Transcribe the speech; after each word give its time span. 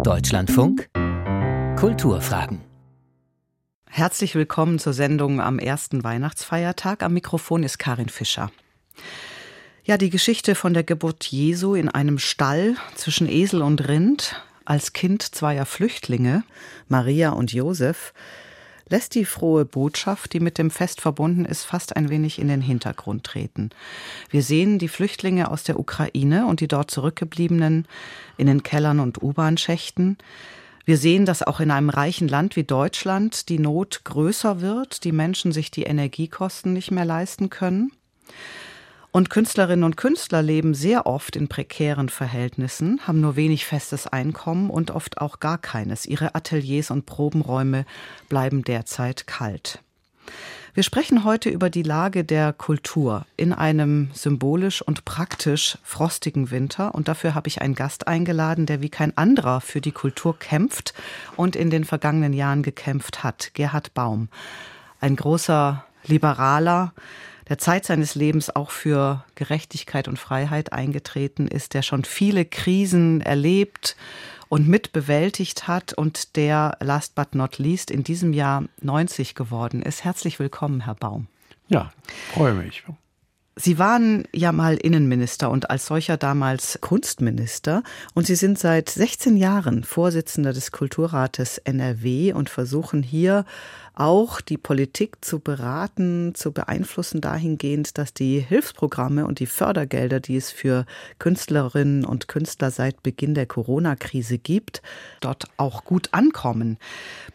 Deutschlandfunk 0.00 0.88
Kulturfragen. 1.78 2.62
Herzlich 3.86 4.34
willkommen 4.34 4.80
zur 4.80 4.94
Sendung 4.94 5.40
am 5.40 5.60
ersten 5.60 6.02
Weihnachtsfeiertag. 6.02 7.04
Am 7.04 7.12
Mikrofon 7.12 7.62
ist 7.62 7.78
Karin 7.78 8.08
Fischer. 8.08 8.50
Ja, 9.84 9.98
die 9.98 10.10
Geschichte 10.10 10.56
von 10.56 10.74
der 10.74 10.82
Geburt 10.82 11.26
Jesu 11.26 11.76
in 11.76 11.88
einem 11.88 12.18
Stall 12.18 12.74
zwischen 12.96 13.28
Esel 13.28 13.62
und 13.62 13.86
Rind 13.86 14.42
als 14.64 14.92
Kind 14.92 15.22
zweier 15.22 15.66
Flüchtlinge, 15.66 16.42
Maria 16.88 17.30
und 17.30 17.52
Josef, 17.52 18.12
lässt 18.92 19.14
die 19.14 19.24
frohe 19.24 19.64
Botschaft, 19.64 20.34
die 20.34 20.40
mit 20.40 20.58
dem 20.58 20.70
Fest 20.70 21.00
verbunden 21.00 21.46
ist, 21.46 21.64
fast 21.64 21.96
ein 21.96 22.10
wenig 22.10 22.38
in 22.38 22.48
den 22.48 22.60
Hintergrund 22.60 23.24
treten. 23.24 23.70
Wir 24.30 24.42
sehen 24.42 24.78
die 24.78 24.88
Flüchtlinge 24.88 25.50
aus 25.50 25.64
der 25.64 25.80
Ukraine 25.80 26.46
und 26.46 26.60
die 26.60 26.68
dort 26.68 26.90
zurückgebliebenen 26.90 27.88
in 28.36 28.46
den 28.46 28.62
Kellern 28.62 29.00
und 29.00 29.22
U-Bahn-Schächten. 29.22 30.18
Wir 30.84 30.98
sehen, 30.98 31.24
dass 31.24 31.42
auch 31.42 31.60
in 31.60 31.70
einem 31.70 31.88
reichen 31.88 32.28
Land 32.28 32.54
wie 32.54 32.64
Deutschland 32.64 33.48
die 33.48 33.58
Not 33.58 34.02
größer 34.04 34.60
wird, 34.60 35.04
die 35.04 35.12
Menschen 35.12 35.52
sich 35.52 35.70
die 35.70 35.84
Energiekosten 35.84 36.74
nicht 36.74 36.90
mehr 36.90 37.06
leisten 37.06 37.48
können. 37.48 37.92
Und 39.14 39.28
Künstlerinnen 39.28 39.84
und 39.84 39.98
Künstler 39.98 40.40
leben 40.40 40.72
sehr 40.72 41.04
oft 41.04 41.36
in 41.36 41.46
prekären 41.46 42.08
Verhältnissen, 42.08 42.98
haben 43.06 43.20
nur 43.20 43.36
wenig 43.36 43.66
festes 43.66 44.06
Einkommen 44.06 44.70
und 44.70 44.90
oft 44.90 45.20
auch 45.20 45.38
gar 45.38 45.58
keines. 45.58 46.06
Ihre 46.06 46.34
Ateliers 46.34 46.90
und 46.90 47.04
Probenräume 47.04 47.84
bleiben 48.30 48.64
derzeit 48.64 49.26
kalt. 49.26 49.80
Wir 50.72 50.82
sprechen 50.82 51.24
heute 51.24 51.50
über 51.50 51.68
die 51.68 51.82
Lage 51.82 52.24
der 52.24 52.54
Kultur 52.54 53.26
in 53.36 53.52
einem 53.52 54.08
symbolisch 54.14 54.80
und 54.80 55.04
praktisch 55.04 55.76
frostigen 55.82 56.50
Winter. 56.50 56.94
Und 56.94 57.08
dafür 57.08 57.34
habe 57.34 57.48
ich 57.48 57.60
einen 57.60 57.74
Gast 57.74 58.08
eingeladen, 58.08 58.64
der 58.64 58.80
wie 58.80 58.88
kein 58.88 59.14
anderer 59.18 59.60
für 59.60 59.82
die 59.82 59.92
Kultur 59.92 60.38
kämpft 60.38 60.94
und 61.36 61.54
in 61.54 61.68
den 61.68 61.84
vergangenen 61.84 62.32
Jahren 62.32 62.62
gekämpft 62.62 63.22
hat. 63.22 63.50
Gerhard 63.52 63.92
Baum. 63.92 64.28
Ein 65.02 65.16
großer 65.16 65.84
Liberaler, 66.06 66.94
der 67.48 67.58
Zeit 67.58 67.84
seines 67.84 68.14
Lebens 68.14 68.54
auch 68.54 68.70
für 68.70 69.24
Gerechtigkeit 69.34 70.08
und 70.08 70.18
Freiheit 70.18 70.72
eingetreten 70.72 71.48
ist, 71.48 71.74
der 71.74 71.82
schon 71.82 72.04
viele 72.04 72.44
Krisen 72.44 73.20
erlebt 73.20 73.96
und 74.48 74.68
mitbewältigt 74.68 75.66
hat 75.66 75.92
und 75.94 76.36
der, 76.36 76.76
last 76.80 77.14
but 77.14 77.34
not 77.34 77.58
least, 77.58 77.90
in 77.90 78.04
diesem 78.04 78.32
Jahr 78.32 78.64
90 78.80 79.34
geworden 79.34 79.82
ist. 79.82 80.04
Herzlich 80.04 80.38
willkommen, 80.38 80.84
Herr 80.84 80.94
Baum. 80.94 81.26
Ja, 81.68 81.90
freue 82.34 82.54
mich. 82.54 82.84
Sie 83.54 83.78
waren 83.78 84.24
ja 84.32 84.50
mal 84.50 84.76
Innenminister 84.76 85.50
und 85.50 85.68
als 85.68 85.84
solcher 85.84 86.16
damals 86.16 86.78
Kunstminister 86.80 87.82
und 88.14 88.26
Sie 88.26 88.34
sind 88.34 88.58
seit 88.58 88.88
16 88.88 89.36
Jahren 89.36 89.84
Vorsitzender 89.84 90.54
des 90.54 90.72
Kulturrates 90.72 91.58
NRW 91.58 92.32
und 92.32 92.48
versuchen 92.48 93.02
hier 93.02 93.44
auch 93.94 94.40
die 94.40 94.56
Politik 94.56 95.22
zu 95.22 95.38
beraten, 95.38 96.34
zu 96.34 96.52
beeinflussen 96.52 97.20
dahingehend, 97.20 97.98
dass 97.98 98.14
die 98.14 98.40
Hilfsprogramme 98.40 99.26
und 99.26 99.38
die 99.38 99.46
Fördergelder, 99.46 100.18
die 100.18 100.36
es 100.36 100.50
für 100.50 100.86
Künstlerinnen 101.18 102.06
und 102.06 102.28
Künstler 102.28 102.70
seit 102.70 103.02
Beginn 103.02 103.34
der 103.34 103.44
Corona-Krise 103.44 104.38
gibt, 104.38 104.80
dort 105.20 105.44
auch 105.58 105.84
gut 105.84 106.08
ankommen. 106.12 106.78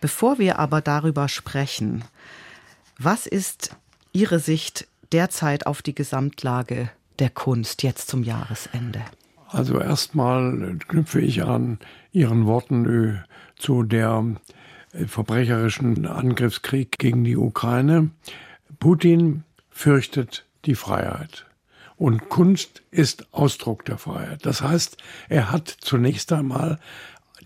Bevor 0.01 0.39
wir 0.39 0.57
aber 0.57 0.81
darüber 0.81 1.29
sprechen, 1.29 2.03
was 2.97 3.27
ist 3.27 3.75
Ihre 4.13 4.39
Sicht 4.39 4.87
derzeit 5.11 5.65
auf 5.65 5.81
die 5.81 5.95
Gesamtlage 5.95 6.89
der 7.19 7.29
Kunst 7.29 7.83
jetzt 7.83 8.09
zum 8.09 8.23
Jahresende? 8.23 9.01
Also 9.47 9.79
erstmal 9.79 10.77
knüpfe 10.87 11.21
ich 11.21 11.43
an 11.43 11.79
Ihren 12.11 12.45
Worten 12.45 12.85
äh, 12.85 13.23
zu 13.57 13.83
der 13.83 14.25
äh, 14.93 15.05
verbrecherischen 15.05 16.05
Angriffskrieg 16.05 16.97
gegen 16.97 17.23
die 17.23 17.37
Ukraine. 17.37 18.09
Putin 18.79 19.43
fürchtet 19.69 20.45
die 20.65 20.75
Freiheit. 20.75 21.45
Und 21.95 22.29
Kunst 22.29 22.83
ist 22.91 23.33
Ausdruck 23.33 23.85
der 23.85 23.97
Freiheit. 23.97 24.45
Das 24.45 24.61
heißt, 24.61 24.97
er 25.29 25.51
hat 25.51 25.67
zunächst 25.67 26.31
einmal 26.31 26.77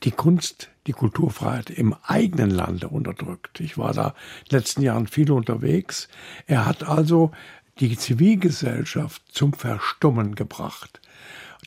die 0.03 0.11
Kunst, 0.11 0.69
die 0.87 0.93
Kulturfreiheit 0.93 1.69
im 1.69 1.95
eigenen 2.03 2.49
Lande 2.49 2.87
unterdrückt. 2.87 3.59
Ich 3.59 3.77
war 3.77 3.93
da 3.93 4.07
in 4.07 4.49
den 4.49 4.59
letzten 4.59 4.81
Jahren 4.81 5.07
viel 5.07 5.31
unterwegs. 5.31 6.07
Er 6.47 6.65
hat 6.65 6.83
also 6.83 7.31
die 7.79 7.97
Zivilgesellschaft 7.97 9.23
zum 9.31 9.53
Verstummen 9.53 10.35
gebracht. 10.35 11.01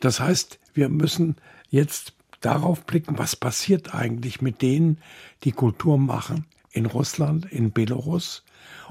Das 0.00 0.20
heißt, 0.20 0.58
wir 0.74 0.88
müssen 0.88 1.36
jetzt 1.70 2.12
darauf 2.40 2.84
blicken, 2.84 3.18
was 3.18 3.36
passiert 3.36 3.94
eigentlich 3.94 4.42
mit 4.42 4.62
denen, 4.62 4.98
die 5.44 5.52
Kultur 5.52 5.98
machen 5.98 6.46
in 6.70 6.86
Russland, 6.86 7.46
in 7.46 7.72
Belarus 7.72 8.44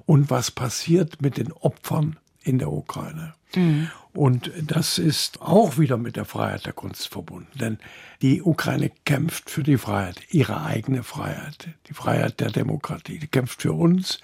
und 0.05 0.29
was 0.29 0.51
passiert 0.51 1.21
mit 1.21 1.37
den 1.37 1.51
Opfern 1.51 2.17
in 2.43 2.59
der 2.59 2.71
Ukraine. 2.71 3.33
Mhm. 3.55 3.89
Und 4.13 4.51
das 4.61 4.99
ist 4.99 5.41
auch 5.41 5.79
wieder 5.79 5.97
mit 5.97 6.15
der 6.17 6.25
Freiheit 6.25 6.65
der 6.65 6.73
Kunst 6.73 7.07
verbunden. 7.07 7.49
Denn 7.59 7.79
die 8.21 8.43
Ukraine 8.43 8.91
kämpft 9.05 9.49
für 9.49 9.63
die 9.63 9.77
Freiheit, 9.77 10.21
ihre 10.29 10.63
eigene 10.63 11.01
Freiheit, 11.01 11.69
die 11.87 11.93
Freiheit 11.93 12.39
der 12.39 12.51
Demokratie. 12.51 13.17
Die 13.17 13.27
kämpft 13.27 13.63
für 13.63 13.73
uns. 13.73 14.19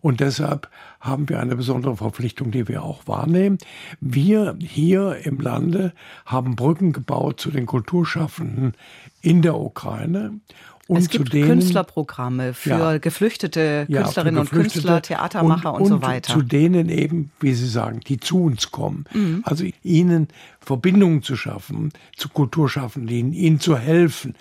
Und 0.00 0.20
deshalb 0.20 0.68
haben 1.00 1.28
wir 1.28 1.40
eine 1.40 1.56
besondere 1.56 1.96
Verpflichtung, 1.96 2.50
die 2.50 2.68
wir 2.68 2.82
auch 2.82 3.06
wahrnehmen. 3.06 3.58
Wir 4.00 4.56
hier 4.60 5.24
im 5.24 5.40
Lande 5.40 5.92
haben 6.24 6.56
Brücken 6.56 6.92
gebaut 6.92 7.40
zu 7.40 7.50
den 7.50 7.66
Kulturschaffenden 7.66 8.74
in 9.22 9.42
der 9.42 9.56
Ukraine 9.56 10.40
und 10.88 10.96
es 10.96 11.10
gibt 11.10 11.34
denen, 11.34 11.48
Künstlerprogramme 11.48 12.54
für 12.54 12.70
ja, 12.70 12.98
geflüchtete 12.98 13.86
Künstlerinnen 13.86 14.36
ja, 14.36 14.42
geflüchtete 14.42 14.48
und 14.48 14.72
Künstler, 14.72 15.02
Theatermacher 15.02 15.74
und, 15.74 15.82
und, 15.82 15.88
so 15.88 16.02
weiter. 16.02 16.32
Zu 16.32 16.42
denen 16.42 16.88
eben, 16.88 17.30
wie 17.40 17.52
Sie 17.52 17.68
sagen, 17.68 18.00
die 18.00 18.18
zu 18.18 18.44
uns 18.44 18.70
kommen. 18.70 19.04
Mhm. 19.12 19.42
Also 19.44 19.66
ihnen 19.82 20.28
Verbindungen 20.60 21.22
zu 21.22 21.36
schaffen, 21.36 21.92
zu 22.16 22.30
Kulturschaffenden, 22.30 23.34
ihnen 23.34 23.60
zu 23.60 23.76
helfen, 23.76 24.34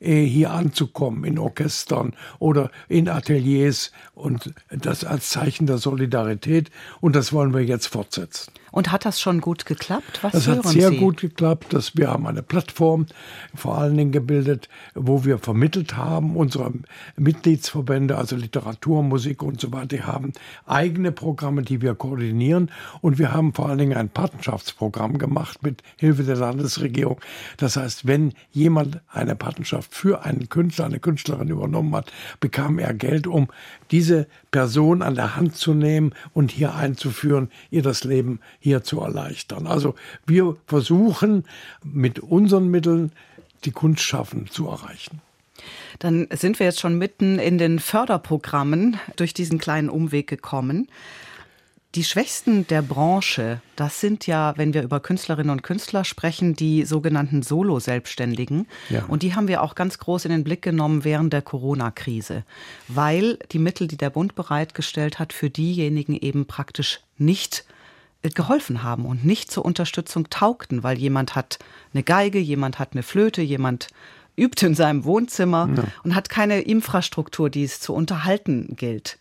äh, 0.00 0.24
hier 0.24 0.50
anzukommen 0.50 1.24
in 1.24 1.38
Orchestern 1.38 2.12
oder 2.38 2.70
in 2.88 3.08
Ateliers 3.08 3.90
und 4.14 4.52
das 4.70 5.04
als 5.04 5.30
Zeichen 5.30 5.66
der 5.66 5.78
Solidarität 5.78 6.70
und 7.00 7.16
das 7.16 7.32
wollen 7.32 7.54
wir 7.54 7.64
jetzt 7.64 7.86
fortsetzen. 7.86 8.52
Und 8.74 8.90
hat 8.90 9.04
das 9.04 9.20
schon 9.20 9.40
gut 9.40 9.66
geklappt? 9.66 10.18
Was 10.22 10.32
das 10.32 10.48
hat 10.48 10.66
sehr 10.66 10.88
Sie? 10.88 10.96
gut 10.96 11.20
geklappt. 11.20 11.72
Dass 11.72 11.96
wir 11.96 12.10
haben 12.10 12.26
eine 12.26 12.42
Plattform 12.42 13.06
vor 13.54 13.78
allen 13.78 13.96
Dingen 13.96 14.10
gebildet, 14.10 14.68
wo 14.96 15.24
wir 15.24 15.38
vermittelt 15.38 15.96
haben, 15.96 16.34
unsere 16.34 16.72
Mitgliedsverbände, 17.16 18.18
also 18.18 18.34
Literatur, 18.34 19.04
Musik 19.04 19.44
und 19.44 19.60
so 19.60 19.70
weiter, 19.72 19.86
die 19.86 20.02
haben 20.02 20.32
eigene 20.66 21.12
Programme, 21.12 21.62
die 21.62 21.82
wir 21.82 21.94
koordinieren. 21.94 22.72
Und 23.00 23.20
wir 23.20 23.32
haben 23.32 23.54
vor 23.54 23.68
allen 23.68 23.78
Dingen 23.78 23.96
ein 23.96 24.08
Patenschaftsprogramm 24.08 25.18
gemacht 25.18 25.62
mit 25.62 25.84
Hilfe 25.96 26.24
der 26.24 26.34
Landesregierung. 26.34 27.20
Das 27.58 27.76
heißt, 27.76 28.08
wenn 28.08 28.32
jemand 28.50 29.00
eine 29.08 29.36
Patenschaft 29.36 29.94
für 29.94 30.24
einen 30.24 30.48
Künstler, 30.48 30.86
eine 30.86 30.98
Künstlerin 30.98 31.46
übernommen 31.46 31.94
hat, 31.94 32.10
bekam 32.40 32.80
er 32.80 32.92
Geld, 32.92 33.28
um 33.28 33.46
diese 33.90 34.26
Person 34.50 35.02
an 35.02 35.14
der 35.14 35.36
Hand 35.36 35.56
zu 35.56 35.74
nehmen 35.74 36.14
und 36.32 36.50
hier 36.50 36.74
einzuführen, 36.74 37.50
ihr 37.70 37.82
das 37.82 38.04
Leben 38.04 38.40
hier 38.58 38.82
zu 38.82 39.00
erleichtern. 39.00 39.66
Also 39.66 39.94
wir 40.26 40.56
versuchen 40.66 41.44
mit 41.82 42.18
unseren 42.18 42.68
Mitteln 42.68 43.12
die 43.64 43.72
Kunstschaffen 43.72 44.48
zu 44.48 44.68
erreichen. 44.68 45.20
Dann 45.98 46.26
sind 46.32 46.58
wir 46.58 46.66
jetzt 46.66 46.80
schon 46.80 46.98
mitten 46.98 47.38
in 47.38 47.58
den 47.58 47.78
Förderprogrammen 47.78 48.98
durch 49.16 49.34
diesen 49.34 49.58
kleinen 49.58 49.88
Umweg 49.88 50.26
gekommen. 50.26 50.88
Die 51.94 52.02
Schwächsten 52.02 52.66
der 52.66 52.82
Branche, 52.82 53.60
das 53.76 54.00
sind 54.00 54.26
ja, 54.26 54.54
wenn 54.56 54.74
wir 54.74 54.82
über 54.82 54.98
Künstlerinnen 54.98 55.50
und 55.50 55.62
Künstler 55.62 56.04
sprechen, 56.04 56.56
die 56.56 56.84
sogenannten 56.84 57.42
Solo-Selbstständigen. 57.42 58.66
Ja. 58.90 59.04
Und 59.06 59.22
die 59.22 59.36
haben 59.36 59.46
wir 59.46 59.62
auch 59.62 59.76
ganz 59.76 59.98
groß 59.98 60.24
in 60.24 60.32
den 60.32 60.42
Blick 60.42 60.62
genommen 60.62 61.04
während 61.04 61.32
der 61.32 61.42
Corona-Krise, 61.42 62.42
weil 62.88 63.38
die 63.52 63.60
Mittel, 63.60 63.86
die 63.86 63.96
der 63.96 64.10
Bund 64.10 64.34
bereitgestellt 64.34 65.20
hat, 65.20 65.32
für 65.32 65.50
diejenigen 65.50 66.16
eben 66.16 66.46
praktisch 66.46 67.00
nicht 67.16 67.64
geholfen 68.22 68.82
haben 68.82 69.04
und 69.04 69.24
nicht 69.24 69.52
zur 69.52 69.64
Unterstützung 69.64 70.30
taugten, 70.30 70.82
weil 70.82 70.98
jemand 70.98 71.36
hat 71.36 71.58
eine 71.92 72.02
Geige, 72.02 72.38
jemand 72.38 72.78
hat 72.80 72.94
eine 72.94 73.02
Flöte, 73.02 73.42
jemand 73.42 73.88
übt 74.36 74.66
in 74.66 74.74
seinem 74.74 75.04
Wohnzimmer 75.04 75.68
ja. 75.76 75.84
und 76.02 76.14
hat 76.16 76.28
keine 76.28 76.60
Infrastruktur, 76.62 77.50
die 77.50 77.64
es 77.64 77.80
zu 77.80 77.94
unterhalten 77.94 78.74
gilt. 78.76 79.18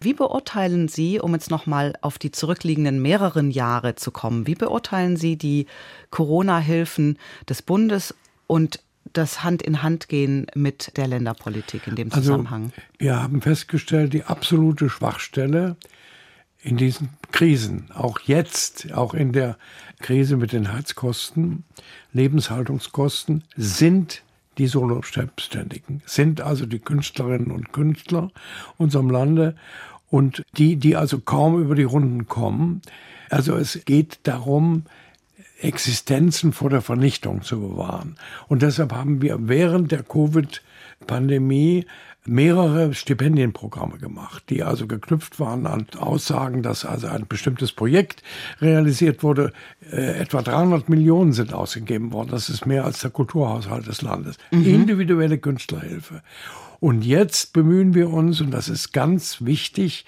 Wie 0.00 0.14
beurteilen 0.14 0.88
Sie, 0.88 1.20
um 1.20 1.32
jetzt 1.32 1.50
nochmal 1.50 1.94
auf 2.00 2.18
die 2.18 2.30
zurückliegenden 2.30 3.00
mehreren 3.00 3.50
Jahre 3.50 3.94
zu 3.94 4.10
kommen, 4.10 4.46
wie 4.46 4.54
beurteilen 4.54 5.16
Sie 5.16 5.36
die 5.36 5.66
Corona-Hilfen 6.10 7.18
des 7.48 7.62
Bundes 7.62 8.14
und 8.46 8.80
das 9.12 9.42
Hand 9.42 9.62
in 9.62 9.82
Hand 9.82 10.08
gehen 10.08 10.46
mit 10.54 10.96
der 10.96 11.06
Länderpolitik 11.06 11.86
in 11.86 11.94
dem 11.94 12.12
also, 12.12 12.22
Zusammenhang? 12.22 12.64
Also, 12.64 12.82
wir 12.98 13.22
haben 13.22 13.40
festgestellt, 13.40 14.12
die 14.12 14.24
absolute 14.24 14.88
Schwachstelle 14.88 15.76
in 16.62 16.76
diesen 16.76 17.10
Krisen, 17.30 17.90
auch 17.94 18.18
jetzt, 18.20 18.92
auch 18.92 19.14
in 19.14 19.32
der 19.32 19.56
Krise 20.00 20.36
mit 20.36 20.52
den 20.52 20.72
Heizkosten, 20.72 21.64
Lebenshaltungskosten, 22.12 23.44
sind 23.56 24.22
die 24.58 24.66
Solo-Selbstständigen, 24.66 26.02
sind 26.06 26.40
also 26.40 26.66
die 26.66 26.78
Künstlerinnen 26.78 27.50
und 27.50 27.72
Künstler 27.72 28.30
unserem 28.78 29.10
Lande 29.10 29.56
und 30.10 30.44
die, 30.56 30.76
die 30.76 30.96
also 30.96 31.18
kaum 31.18 31.60
über 31.60 31.74
die 31.74 31.82
Runden 31.82 32.26
kommen. 32.26 32.82
Also 33.28 33.56
es 33.56 33.84
geht 33.84 34.20
darum, 34.22 34.84
Existenzen 35.60 36.52
vor 36.52 36.70
der 36.70 36.82
Vernichtung 36.82 37.42
zu 37.42 37.60
bewahren. 37.60 38.16
Und 38.48 38.62
deshalb 38.62 38.92
haben 38.92 39.22
wir 39.22 39.48
während 39.48 39.90
der 39.90 40.02
Covid-Pandemie 40.02 41.86
mehrere 42.26 42.94
Stipendienprogramme 42.94 43.98
gemacht, 43.98 44.44
die 44.50 44.62
also 44.62 44.86
geknüpft 44.86 45.38
waren 45.40 45.66
an 45.66 45.86
Aussagen, 45.98 46.62
dass 46.62 46.84
also 46.84 47.06
ein 47.08 47.26
bestimmtes 47.26 47.72
Projekt 47.72 48.22
realisiert 48.60 49.22
wurde. 49.22 49.52
Äh, 49.90 50.18
etwa 50.18 50.42
300 50.42 50.88
Millionen 50.88 51.32
sind 51.32 51.52
ausgegeben 51.52 52.12
worden. 52.12 52.30
Das 52.30 52.48
ist 52.48 52.66
mehr 52.66 52.84
als 52.84 53.00
der 53.00 53.10
Kulturhaushalt 53.10 53.86
des 53.86 54.02
Landes. 54.02 54.36
Mhm. 54.50 54.64
Individuelle 54.64 55.38
Künstlerhilfe. 55.38 56.22
Und 56.80 57.02
jetzt 57.02 57.52
bemühen 57.52 57.94
wir 57.94 58.10
uns, 58.10 58.40
und 58.40 58.50
das 58.50 58.68
ist 58.68 58.92
ganz 58.92 59.44
wichtig, 59.44 60.04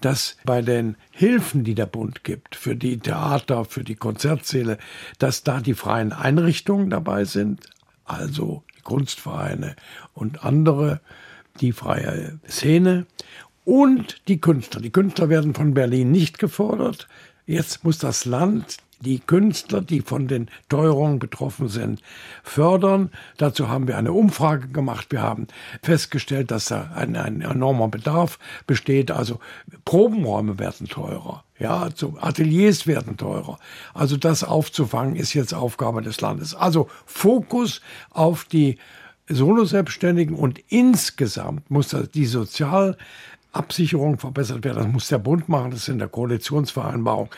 dass 0.00 0.36
bei 0.44 0.62
den 0.62 0.96
Hilfen, 1.10 1.64
die 1.64 1.74
der 1.74 1.86
Bund 1.86 2.24
gibt, 2.24 2.54
für 2.54 2.76
die 2.76 2.98
Theater, 2.98 3.64
für 3.64 3.84
die 3.84 3.96
Konzertsäle, 3.96 4.78
dass 5.18 5.42
da 5.42 5.60
die 5.60 5.74
freien 5.74 6.12
Einrichtungen 6.12 6.90
dabei 6.90 7.24
sind, 7.24 7.66
also 8.04 8.62
die 8.76 8.82
Kunstvereine 8.82 9.76
und 10.14 10.44
andere 10.44 11.00
die 11.60 11.72
freie 11.72 12.38
Szene 12.48 13.06
und 13.64 14.20
die 14.28 14.40
Künstler. 14.40 14.80
Die 14.80 14.90
Künstler 14.90 15.28
werden 15.28 15.54
von 15.54 15.74
Berlin 15.74 16.10
nicht 16.10 16.38
gefordert. 16.38 17.08
Jetzt 17.46 17.84
muss 17.84 17.98
das 17.98 18.24
Land 18.24 18.78
die 19.02 19.18
Künstler, 19.18 19.80
die 19.80 20.00
von 20.00 20.28
den 20.28 20.48
Teuerungen 20.68 21.18
betroffen 21.18 21.68
sind, 21.68 22.00
fördern. 22.44 23.10
Dazu 23.36 23.68
haben 23.68 23.88
wir 23.88 23.98
eine 23.98 24.12
Umfrage 24.12 24.68
gemacht. 24.68 25.08
Wir 25.10 25.22
haben 25.22 25.48
festgestellt, 25.82 26.50
dass 26.52 26.66
da 26.66 26.92
ein, 26.94 27.16
ein 27.16 27.40
enormer 27.40 27.88
Bedarf 27.88 28.38
besteht. 28.66 29.10
Also 29.10 29.40
Probenräume 29.84 30.58
werden 30.58 30.86
teurer. 30.86 31.42
Ja, 31.58 31.80
also 31.82 32.16
Ateliers 32.20 32.86
werden 32.86 33.16
teurer. 33.16 33.58
Also 33.92 34.16
das 34.16 34.44
aufzufangen 34.44 35.16
ist 35.16 35.34
jetzt 35.34 35.52
Aufgabe 35.52 36.02
des 36.02 36.20
Landes. 36.20 36.54
Also 36.54 36.88
Fokus 37.04 37.80
auf 38.10 38.44
die 38.44 38.78
Solo-Selbstständigen 39.28 40.36
und 40.36 40.60
insgesamt 40.68 41.70
muss 41.70 41.96
die 42.14 42.26
Sozialabsicherung 42.26 44.18
verbessert 44.18 44.64
werden. 44.64 44.82
Das 44.82 44.92
muss 44.92 45.08
der 45.08 45.18
Bund 45.18 45.48
machen, 45.48 45.70
das 45.70 45.82
ist 45.82 45.88
in 45.88 45.98
der 45.98 46.08
Koalitionsvereinbarung. 46.08 47.30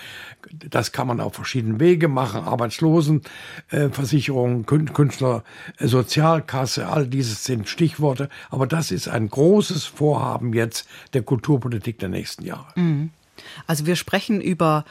Das 0.71 0.93
kann 0.93 1.07
man 1.07 1.21
auf 1.21 1.35
verschiedenen 1.35 1.81
Wege 1.81 2.09
machen. 2.09 2.45
Arbeitslosenversicherung, 2.45 4.67
Künstler, 4.67 5.45
Sozialkasse, 5.79 6.89
all 6.89 7.07
dieses 7.07 7.45
sind 7.45 7.69
Stichworte. 7.69 8.29
Aber 8.51 8.67
das 8.67 8.91
ist 8.91 9.09
ein 9.09 9.29
großes 9.29 9.85
Vorhaben 9.85 10.53
jetzt 10.53 10.89
der 11.13 11.23
Kulturpolitik 11.23 11.99
der 11.99 12.09
nächsten 12.09 12.45
Jahre. 12.45 12.67
Mhm. 12.77 13.11
Also 13.67 13.87
wir 13.87 13.97
sprechen 13.97 14.41
über 14.41 14.85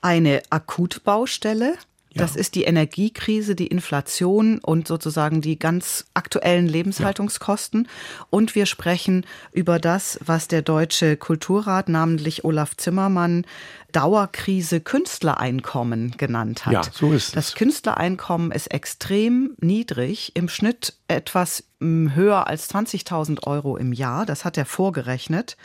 eine 0.00 0.42
Akutbaustelle, 0.48 1.74
das 2.14 2.34
ist 2.34 2.56
die 2.56 2.64
Energiekrise, 2.64 3.54
die 3.54 3.68
Inflation 3.68 4.58
und 4.58 4.88
sozusagen 4.88 5.40
die 5.40 5.58
ganz 5.58 6.06
aktuellen 6.14 6.66
Lebenshaltungskosten. 6.66 7.84
Ja. 7.84 8.26
Und 8.30 8.54
wir 8.54 8.66
sprechen 8.66 9.24
über 9.52 9.78
das, 9.78 10.18
was 10.24 10.48
der 10.48 10.62
Deutsche 10.62 11.16
Kulturrat, 11.16 11.88
namentlich 11.88 12.44
Olaf 12.44 12.76
Zimmermann, 12.76 13.44
Dauerkrise 13.92 14.80
Künstlereinkommen 14.80 16.14
genannt 16.16 16.66
hat. 16.66 16.72
Ja, 16.72 16.82
so 16.92 17.12
ist 17.12 17.28
es. 17.28 17.32
Das 17.32 17.54
Künstlereinkommen 17.54 18.50
ist 18.50 18.68
extrem 18.68 19.54
niedrig, 19.60 20.32
im 20.34 20.48
Schnitt 20.48 20.94
etwas 21.08 21.64
höher 21.80 22.46
als 22.46 22.72
20.000 22.72 23.46
Euro 23.46 23.76
im 23.76 23.92
Jahr. 23.92 24.26
Das 24.26 24.44
hat 24.44 24.58
er 24.58 24.66
vorgerechnet. 24.66 25.56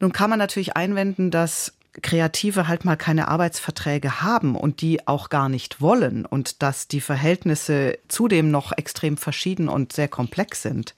Nun 0.00 0.12
kann 0.12 0.30
man 0.30 0.38
natürlich 0.38 0.76
einwenden, 0.76 1.30
dass 1.30 1.74
Kreative 2.00 2.68
halt 2.68 2.84
mal 2.84 2.96
keine 2.96 3.28
Arbeitsverträge 3.28 4.22
haben 4.22 4.56
und 4.56 4.80
die 4.80 5.06
auch 5.06 5.28
gar 5.28 5.48
nicht 5.48 5.80
wollen 5.80 6.24
und 6.24 6.62
dass 6.62 6.88
die 6.88 7.02
Verhältnisse 7.02 7.98
zudem 8.08 8.50
noch 8.50 8.72
extrem 8.72 9.18
verschieden 9.18 9.68
und 9.68 9.92
sehr 9.92 10.08
komplex 10.08 10.62
sind. 10.62 10.94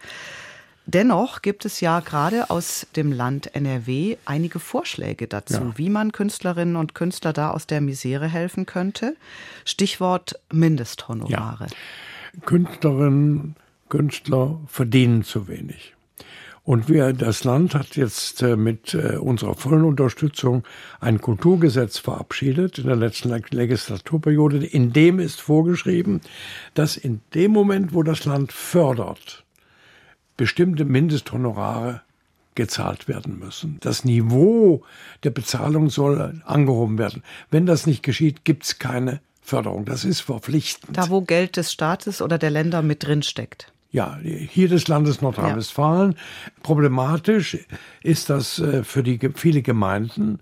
Dennoch 0.86 1.40
gibt 1.40 1.64
es 1.64 1.80
ja 1.80 2.00
gerade 2.00 2.50
aus 2.50 2.86
dem 2.94 3.10
Land 3.10 3.54
NRW 3.54 4.18
einige 4.26 4.58
Vorschläge 4.58 5.26
dazu, 5.26 5.54
ja. 5.54 5.72
wie 5.78 5.88
man 5.88 6.12
Künstlerinnen 6.12 6.76
und 6.76 6.94
Künstler 6.94 7.32
da 7.32 7.50
aus 7.50 7.66
der 7.66 7.80
Misere 7.80 8.28
helfen 8.28 8.66
könnte. 8.66 9.16
Stichwort 9.64 10.38
Mindesthonorare. 10.52 11.68
Ja. 11.68 12.40
Künstlerinnen, 12.44 13.56
Künstler 13.88 14.60
verdienen 14.66 15.24
zu 15.24 15.48
wenig. 15.48 15.93
Und 16.64 16.88
wir, 16.88 17.12
das 17.12 17.44
Land 17.44 17.74
hat 17.74 17.94
jetzt 17.94 18.42
äh, 18.42 18.56
mit 18.56 18.94
äh, 18.94 19.18
unserer 19.18 19.54
vollen 19.54 19.84
Unterstützung 19.84 20.64
ein 20.98 21.20
Kulturgesetz 21.20 21.98
verabschiedet 21.98 22.78
in 22.78 22.86
der 22.86 22.96
letzten 22.96 23.28
Legislaturperiode. 23.28 24.64
In 24.64 24.94
dem 24.94 25.20
ist 25.20 25.42
vorgeschrieben, 25.42 26.22
dass 26.72 26.96
in 26.96 27.20
dem 27.34 27.52
Moment, 27.52 27.92
wo 27.92 28.02
das 28.02 28.24
Land 28.24 28.50
fördert, 28.50 29.44
bestimmte 30.38 30.86
Mindesthonorare 30.86 32.00
gezahlt 32.54 33.08
werden 33.08 33.38
müssen. 33.38 33.78
Das 33.80 34.04
Niveau 34.04 34.84
der 35.22 35.30
Bezahlung 35.30 35.90
soll 35.90 36.40
angehoben 36.46 36.96
werden. 36.96 37.22
Wenn 37.50 37.66
das 37.66 37.86
nicht 37.86 38.02
geschieht, 38.02 38.44
gibt 38.44 38.64
es 38.64 38.78
keine 38.78 39.20
Förderung. 39.42 39.84
Das 39.84 40.04
ist 40.04 40.20
verpflichtend. 40.20 40.96
Da, 40.96 41.10
wo 41.10 41.20
Geld 41.20 41.58
des 41.58 41.72
Staates 41.72 42.22
oder 42.22 42.38
der 42.38 42.50
Länder 42.50 42.80
mit 42.80 43.02
drin 43.04 43.22
steckt. 43.22 43.72
Ja, 43.94 44.18
hier 44.24 44.68
des 44.68 44.88
Landes 44.88 45.22
Nordrhein-Westfalen. 45.22 46.12
Ja. 46.14 46.52
Problematisch 46.64 47.58
ist 48.02 48.28
das 48.28 48.58
äh, 48.58 48.82
für 48.82 49.04
die 49.04 49.20
viele 49.36 49.62
Gemeinden. 49.62 50.40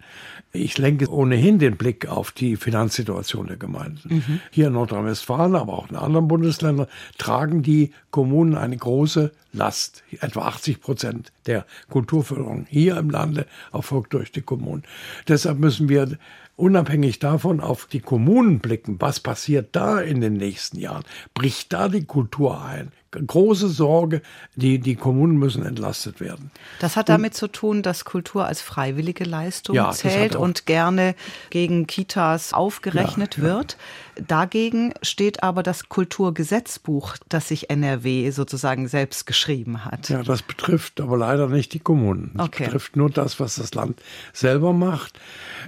Ich 0.52 0.78
lenke 0.78 1.10
ohnehin 1.12 1.58
den 1.58 1.76
Blick 1.76 2.08
auf 2.08 2.32
die 2.32 2.56
Finanzsituation 2.56 3.48
der 3.48 3.58
Gemeinden. 3.58 4.22
Mhm. 4.26 4.40
Hier 4.50 4.68
in 4.68 4.72
Nordrhein-Westfalen, 4.72 5.54
aber 5.54 5.74
auch 5.74 5.90
in 5.90 5.96
anderen 5.96 6.28
Bundesländern 6.28 6.86
tragen 7.18 7.62
die 7.62 7.92
Kommunen 8.10 8.54
eine 8.54 8.78
große 8.78 9.32
Last. 9.52 10.02
Etwa 10.22 10.46
80 10.46 10.80
Prozent 10.80 11.30
der 11.44 11.66
Kulturförderung 11.90 12.64
hier 12.70 12.96
im 12.96 13.10
Lande 13.10 13.44
erfolgt 13.70 14.14
durch 14.14 14.32
die 14.32 14.40
Kommunen. 14.40 14.84
Deshalb 15.28 15.58
müssen 15.58 15.90
wir 15.90 16.16
unabhängig 16.56 17.18
davon 17.18 17.60
auf 17.60 17.84
die 17.84 18.00
Kommunen 18.00 18.60
blicken. 18.60 18.96
Was 18.98 19.20
passiert 19.20 19.76
da 19.76 20.00
in 20.00 20.22
den 20.22 20.38
nächsten 20.38 20.78
Jahren? 20.78 21.04
Bricht 21.34 21.74
da 21.74 21.90
die 21.90 22.06
Kultur 22.06 22.64
ein? 22.64 22.92
Große 23.12 23.68
Sorge, 23.68 24.22
die, 24.56 24.78
die 24.78 24.96
Kommunen 24.96 25.36
müssen 25.36 25.64
entlastet 25.64 26.20
werden. 26.20 26.50
Das 26.80 26.96
hat 26.96 27.08
damit 27.08 27.32
und, 27.32 27.36
zu 27.36 27.48
tun, 27.48 27.82
dass 27.82 28.04
Kultur 28.04 28.46
als 28.46 28.60
freiwillige 28.62 29.24
Leistung 29.24 29.76
ja, 29.76 29.90
zählt 29.90 30.34
und 30.34 30.66
gerne 30.66 31.14
gegen 31.50 31.86
Kitas 31.86 32.52
aufgerechnet 32.52 33.36
ja, 33.36 33.42
wird. 33.42 33.76
Ja. 34.16 34.24
Dagegen 34.26 34.92
steht 35.02 35.42
aber 35.42 35.62
das 35.62 35.88
Kulturgesetzbuch, 35.88 37.16
das 37.28 37.48
sich 37.48 37.70
NRW 37.70 38.30
sozusagen 38.30 38.88
selbst 38.88 39.26
geschrieben 39.26 39.84
hat. 39.84 40.08
Ja, 40.08 40.22
das 40.22 40.42
betrifft 40.42 41.00
aber 41.00 41.16
leider 41.16 41.48
nicht 41.48 41.72
die 41.72 41.78
Kommunen. 41.78 42.32
Das 42.34 42.46
okay. 42.48 42.64
betrifft 42.64 42.96
nur 42.96 43.10
das, 43.10 43.40
was 43.40 43.56
das 43.56 43.74
Land 43.74 44.00
selber 44.32 44.72
macht. 44.72 45.18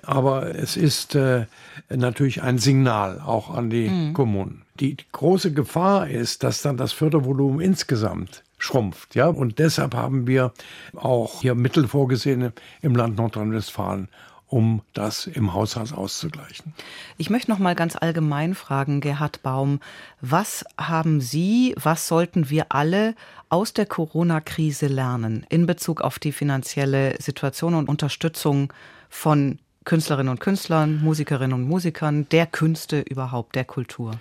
Aber 0.03 0.55
es 0.55 0.77
ist 0.77 1.15
äh, 1.15 1.47
natürlich 1.89 2.43
ein 2.43 2.59
Signal 2.59 3.21
auch 3.21 3.51
an 3.51 3.71
die 3.71 3.89
mhm. 3.89 4.13
Kommunen. 4.15 4.63
Die 4.81 4.97
große 5.12 5.52
Gefahr 5.52 6.09
ist, 6.09 6.43
dass 6.43 6.62
dann 6.62 6.76
das 6.76 6.93
Fördervolumen 6.93 7.61
insgesamt 7.61 8.43
schrumpft. 8.59 9.14
Ja? 9.14 9.28
Und 9.28 9.61
deshalb 9.61 9.95
haben 9.95 10.26
wir 10.26 10.52
auch 10.97 11.43
hier 11.43 11.54
Mittel 11.54 11.87
vorgesehen 11.87 12.52
im 12.83 12.97
Land 12.97 13.16
Nordrhein-Westfalen, 13.16 14.09
um 14.49 14.83
das 14.93 15.28
im 15.28 15.54
Haushalt 15.54 15.93
auszugleichen. 15.93 16.75
Ich 17.19 17.31
möchte 17.31 17.52
noch 17.52 17.61
mal 17.61 17.76
ganz 17.76 17.95
allgemein 17.95 18.57
fragen, 18.57 19.00
Gerhard 19.00 19.45
Baum, 19.45 19.78
was 20.21 20.64
haben 20.76 21.21
Sie, 21.21 21.76
was 21.78 22.09
sollten 22.09 22.50
wir 22.50 22.66
alle 22.71 23.14
aus 23.50 23.75
der 23.75 23.87
Corona-Krise 23.87 24.88
lernen 24.88 25.47
in 25.50 25.66
Bezug 25.66 26.00
auf 26.00 26.19
die 26.19 26.33
finanzielle 26.33 27.14
Situation 27.21 27.75
und 27.75 27.88
Unterstützung 27.88 28.73
von 29.09 29.61
Künstlerinnen 29.85 30.31
und 30.31 30.40
Künstlern, 30.40 31.00
Musikerinnen 31.00 31.52
und 31.52 31.69
Musikern, 31.69 32.26
der 32.31 32.47
Künste 32.47 33.02
überhaupt, 33.02 33.54
der 33.54 33.64
Kultur? 33.64 34.19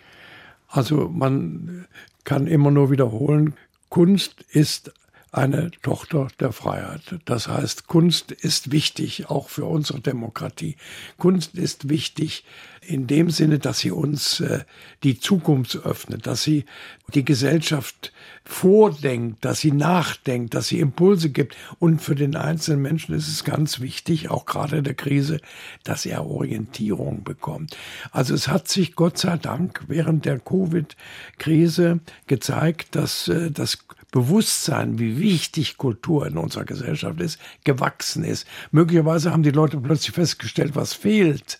Also 0.73 1.07
man 1.07 1.85
kann 2.23 2.47
immer 2.47 2.71
nur 2.71 2.89
wiederholen, 2.89 3.53
Kunst 3.89 4.41
ist 4.49 4.91
eine 5.33 5.71
Tochter 5.81 6.27
der 6.39 6.51
Freiheit. 6.51 7.19
Das 7.25 7.47
heißt, 7.47 7.87
Kunst 7.87 8.31
ist 8.31 8.71
wichtig, 8.71 9.29
auch 9.29 9.49
für 9.49 9.65
unsere 9.65 9.99
Demokratie. 9.99 10.77
Kunst 11.17 11.55
ist 11.55 11.89
wichtig 11.89 12.45
in 12.85 13.07
dem 13.07 13.31
Sinne, 13.31 13.57
dass 13.57 13.79
sie 13.79 13.89
uns 13.89 14.41
äh, 14.41 14.63
die 15.03 15.19
Zukunft 15.19 15.77
öffnet, 15.85 16.27
dass 16.27 16.43
sie 16.43 16.65
die 17.15 17.25
Gesellschaft 17.25 18.13
vordenkt, 18.45 19.43
dass 19.43 19.61
sie 19.61 19.71
nachdenkt, 19.71 20.53
dass 20.53 20.67
sie 20.67 20.79
Impulse 20.79 21.31
gibt. 21.31 21.55
Und 21.79 22.01
für 22.01 22.13
den 22.13 22.35
einzelnen 22.35 22.83
Menschen 22.83 23.15
ist 23.15 23.27
es 23.27 23.43
ganz 23.43 23.79
wichtig, 23.79 24.29
auch 24.29 24.45
gerade 24.45 24.77
in 24.77 24.83
der 24.83 24.93
Krise, 24.93 25.39
dass 25.83 26.05
er 26.05 26.27
Orientierung 26.27 27.23
bekommt. 27.23 27.75
Also 28.11 28.35
es 28.35 28.49
hat 28.49 28.67
sich 28.67 28.95
Gott 28.95 29.17
sei 29.17 29.37
Dank 29.37 29.83
während 29.87 30.25
der 30.25 30.39
Covid-Krise 30.39 32.01
gezeigt, 32.27 32.95
dass 32.95 33.29
äh, 33.29 33.49
das 33.49 33.79
Bewusstsein, 34.13 34.99
wie 34.99 35.19
wichtig 35.19 35.77
Kultur 35.77 36.27
in 36.27 36.37
unserer 36.37 36.65
Gesellschaft 36.65 37.19
ist, 37.19 37.39
gewachsen 37.63 38.23
ist. 38.23 38.45
Möglicherweise 38.71 39.31
haben 39.31 39.41
die 39.41 39.49
Leute 39.49 39.77
plötzlich 39.77 40.11
festgestellt, 40.11 40.75
was 40.75 40.93
fehlt. 40.93 41.59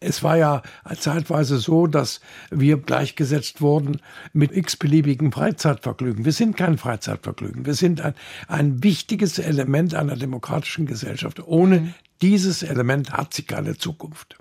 Es 0.00 0.22
war 0.22 0.38
ja 0.38 0.62
zeitweise 0.98 1.58
so, 1.58 1.86
dass 1.86 2.22
wir 2.50 2.78
gleichgesetzt 2.78 3.60
wurden 3.60 4.00
mit 4.32 4.56
x-beliebigen 4.56 5.30
Freizeitvergnügen. 5.30 6.24
Wir 6.24 6.32
sind 6.32 6.56
kein 6.56 6.78
Freizeitvergnügen. 6.78 7.66
Wir 7.66 7.74
sind 7.74 8.00
ein, 8.00 8.14
ein 8.48 8.82
wichtiges 8.82 9.38
Element 9.38 9.94
einer 9.94 10.16
demokratischen 10.16 10.86
Gesellschaft. 10.86 11.46
Ohne 11.46 11.92
dieses 12.22 12.62
Element 12.62 13.12
hat 13.12 13.34
sie 13.34 13.42
keine 13.42 13.76
Zukunft. 13.76 14.38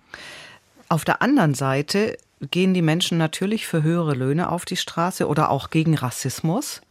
Auf 0.87 1.03
der 1.03 1.21
anderen 1.21 1.55
Seite 1.55 2.17
gehen 2.51 2.73
die 2.73 2.81
Menschen 2.81 3.17
natürlich 3.17 3.67
für 3.67 3.83
höhere 3.83 4.13
Löhne 4.13 4.49
auf 4.49 4.63
die 4.63 4.77
Straße 4.77 5.27
oder 5.27 5.49
auch 5.49 5.71
gegen 5.71 5.95
Rassismus. 5.95 6.81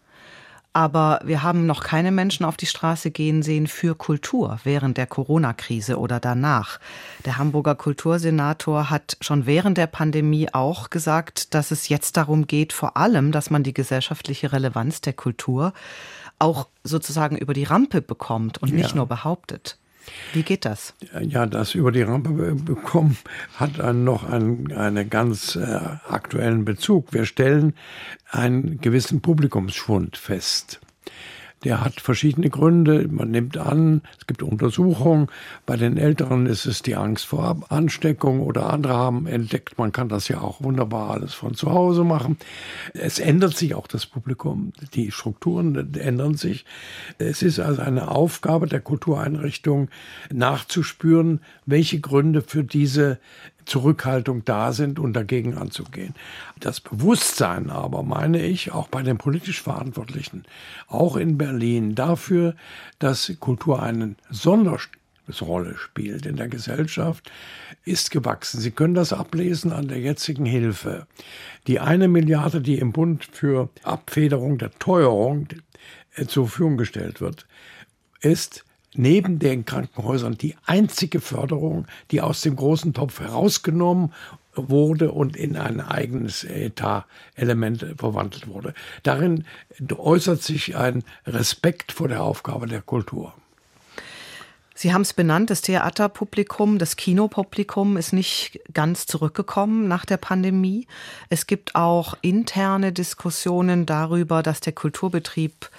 Aber 0.74 1.20
wir 1.24 1.42
haben 1.42 1.66
noch 1.66 1.82
keine 1.82 2.10
Menschen 2.10 2.46
auf 2.46 2.56
die 2.56 2.66
Straße 2.66 3.10
gehen 3.10 3.42
sehen 3.42 3.66
für 3.66 3.94
Kultur 3.94 4.58
während 4.64 4.96
der 4.96 5.06
Corona-Krise 5.06 5.98
oder 5.98 6.18
danach. 6.18 6.80
Der 7.26 7.36
Hamburger 7.36 7.74
Kultursenator 7.74 8.88
hat 8.88 9.18
schon 9.20 9.44
während 9.44 9.76
der 9.76 9.86
Pandemie 9.86 10.48
auch 10.52 10.88
gesagt, 10.88 11.54
dass 11.54 11.72
es 11.72 11.88
jetzt 11.88 12.16
darum 12.16 12.46
geht, 12.46 12.72
vor 12.72 12.96
allem, 12.96 13.32
dass 13.32 13.50
man 13.50 13.62
die 13.62 13.74
gesellschaftliche 13.74 14.52
Relevanz 14.52 15.02
der 15.02 15.12
Kultur 15.12 15.74
auch 16.38 16.68
sozusagen 16.84 17.36
über 17.36 17.52
die 17.52 17.64
Rampe 17.64 18.00
bekommt 18.00 18.58
und 18.58 18.72
nicht 18.72 18.90
ja. 18.90 18.96
nur 18.96 19.06
behauptet. 19.06 19.78
Wie 20.32 20.42
geht 20.42 20.64
das? 20.64 20.94
Ja, 21.20 21.46
das 21.46 21.74
über 21.74 21.92
die 21.92 22.02
Rampe 22.02 22.54
bekommen 22.54 23.16
hat 23.56 23.78
dann 23.78 24.04
noch 24.04 24.24
einen, 24.24 24.72
einen 24.72 25.08
ganz 25.10 25.56
äh, 25.56 25.60
aktuellen 26.08 26.64
Bezug. 26.64 27.12
Wir 27.12 27.24
stellen 27.24 27.74
einen 28.30 28.80
gewissen 28.80 29.20
Publikumsschwund 29.20 30.16
fest. 30.16 30.80
Der 31.64 31.80
hat 31.80 32.00
verschiedene 32.00 32.50
Gründe. 32.50 33.06
Man 33.08 33.30
nimmt 33.30 33.56
an, 33.56 34.02
es 34.18 34.26
gibt 34.26 34.42
Untersuchungen. 34.42 35.28
Bei 35.64 35.76
den 35.76 35.96
Älteren 35.96 36.46
ist 36.46 36.66
es 36.66 36.82
die 36.82 36.96
Angst 36.96 37.26
vor 37.26 37.60
Ansteckung 37.68 38.40
oder 38.40 38.72
andere 38.72 38.94
haben 38.94 39.26
entdeckt, 39.26 39.78
man 39.78 39.92
kann 39.92 40.08
das 40.08 40.28
ja 40.28 40.40
auch 40.40 40.62
wunderbar 40.62 41.10
alles 41.10 41.34
von 41.34 41.54
zu 41.54 41.70
Hause 41.70 42.04
machen. 42.04 42.36
Es 42.94 43.18
ändert 43.18 43.56
sich 43.56 43.74
auch 43.74 43.86
das 43.86 44.06
Publikum. 44.06 44.72
Die 44.94 45.12
Strukturen 45.12 45.94
ändern 45.94 46.34
sich. 46.34 46.64
Es 47.18 47.42
ist 47.42 47.60
also 47.60 47.82
eine 47.82 48.10
Aufgabe 48.10 48.66
der 48.66 48.80
Kultureinrichtung 48.80 49.88
nachzuspüren, 50.32 51.40
welche 51.66 52.00
Gründe 52.00 52.42
für 52.42 52.64
diese 52.64 53.18
Zurückhaltung 53.64 54.44
da 54.44 54.72
sind 54.72 54.98
und 54.98 55.12
dagegen 55.12 55.56
anzugehen. 55.56 56.14
Das 56.60 56.80
Bewusstsein 56.80 57.70
aber, 57.70 58.02
meine 58.02 58.44
ich, 58.44 58.72
auch 58.72 58.88
bei 58.88 59.02
den 59.02 59.18
politisch 59.18 59.62
Verantwortlichen, 59.62 60.44
auch 60.88 61.16
in 61.16 61.38
Berlin, 61.38 61.94
dafür, 61.94 62.54
dass 62.98 63.32
Kultur 63.40 63.82
eine 63.82 64.14
Sonderrolle 64.30 65.76
spielt 65.76 66.26
in 66.26 66.36
der 66.36 66.48
Gesellschaft, 66.48 67.30
ist 67.84 68.10
gewachsen. 68.10 68.60
Sie 68.60 68.70
können 68.70 68.94
das 68.94 69.12
ablesen 69.12 69.72
an 69.72 69.88
der 69.88 69.98
jetzigen 69.98 70.46
Hilfe. 70.46 71.06
Die 71.66 71.80
eine 71.80 72.08
Milliarde, 72.08 72.60
die 72.60 72.78
im 72.78 72.92
Bund 72.92 73.24
für 73.32 73.68
Abfederung 73.82 74.58
der 74.58 74.70
Teuerung 74.78 75.48
äh, 76.14 76.26
zur 76.26 76.46
Verfügung 76.46 76.76
gestellt 76.76 77.20
wird, 77.20 77.46
ist 78.20 78.64
neben 78.94 79.38
den 79.38 79.64
Krankenhäusern 79.64 80.36
die 80.36 80.56
einzige 80.66 81.20
Förderung, 81.20 81.86
die 82.10 82.20
aus 82.20 82.42
dem 82.42 82.56
großen 82.56 82.94
Topf 82.94 83.20
herausgenommen 83.20 84.12
wurde 84.54 85.12
und 85.12 85.36
in 85.36 85.56
ein 85.56 85.80
eigenes 85.80 86.44
Etat-Element 86.44 87.94
verwandelt 87.96 88.48
wurde. 88.48 88.74
Darin 89.02 89.44
äußert 89.96 90.42
sich 90.42 90.76
ein 90.76 91.04
Respekt 91.26 91.92
vor 91.92 92.08
der 92.08 92.22
Aufgabe 92.22 92.66
der 92.66 92.82
Kultur. 92.82 93.32
Sie 94.74 94.92
haben 94.92 95.02
es 95.02 95.12
benannt, 95.12 95.50
das 95.50 95.60
Theaterpublikum, 95.60 96.78
das 96.78 96.96
Kinopublikum 96.96 97.96
ist 97.96 98.12
nicht 98.12 98.58
ganz 98.74 99.06
zurückgekommen 99.06 99.86
nach 99.86 100.04
der 100.04 100.16
Pandemie. 100.16 100.86
Es 101.28 101.46
gibt 101.46 101.74
auch 101.76 102.16
interne 102.20 102.92
Diskussionen 102.92 103.86
darüber, 103.86 104.42
dass 104.42 104.60
der 104.60 104.72
Kulturbetrieb 104.72 105.70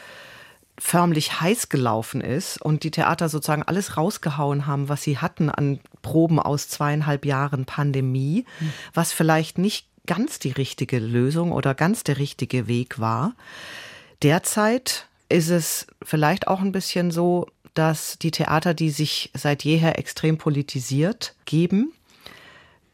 förmlich 0.79 1.39
heiß 1.39 1.69
gelaufen 1.69 2.21
ist 2.21 2.61
und 2.61 2.83
die 2.83 2.91
Theater 2.91 3.29
sozusagen 3.29 3.63
alles 3.63 3.95
rausgehauen 3.97 4.65
haben, 4.65 4.89
was 4.89 5.03
sie 5.03 5.19
hatten 5.19 5.49
an 5.49 5.79
Proben 6.01 6.39
aus 6.39 6.67
zweieinhalb 6.67 7.25
Jahren 7.25 7.65
Pandemie, 7.65 8.45
mhm. 8.59 8.73
was 8.93 9.13
vielleicht 9.13 9.57
nicht 9.57 9.87
ganz 10.05 10.39
die 10.39 10.51
richtige 10.51 10.99
Lösung 10.99 11.51
oder 11.51 11.75
ganz 11.75 12.03
der 12.03 12.17
richtige 12.17 12.67
Weg 12.67 12.99
war. 12.99 13.35
Derzeit 14.21 15.07
ist 15.29 15.49
es 15.49 15.87
vielleicht 16.01 16.47
auch 16.47 16.61
ein 16.61 16.71
bisschen 16.71 17.11
so, 17.11 17.47
dass 17.73 18.17
die 18.19 18.31
Theater, 18.31 18.73
die 18.73 18.89
sich 18.89 19.31
seit 19.33 19.63
jeher 19.63 19.97
extrem 19.97 20.37
politisiert 20.37 21.35
geben, 21.45 21.91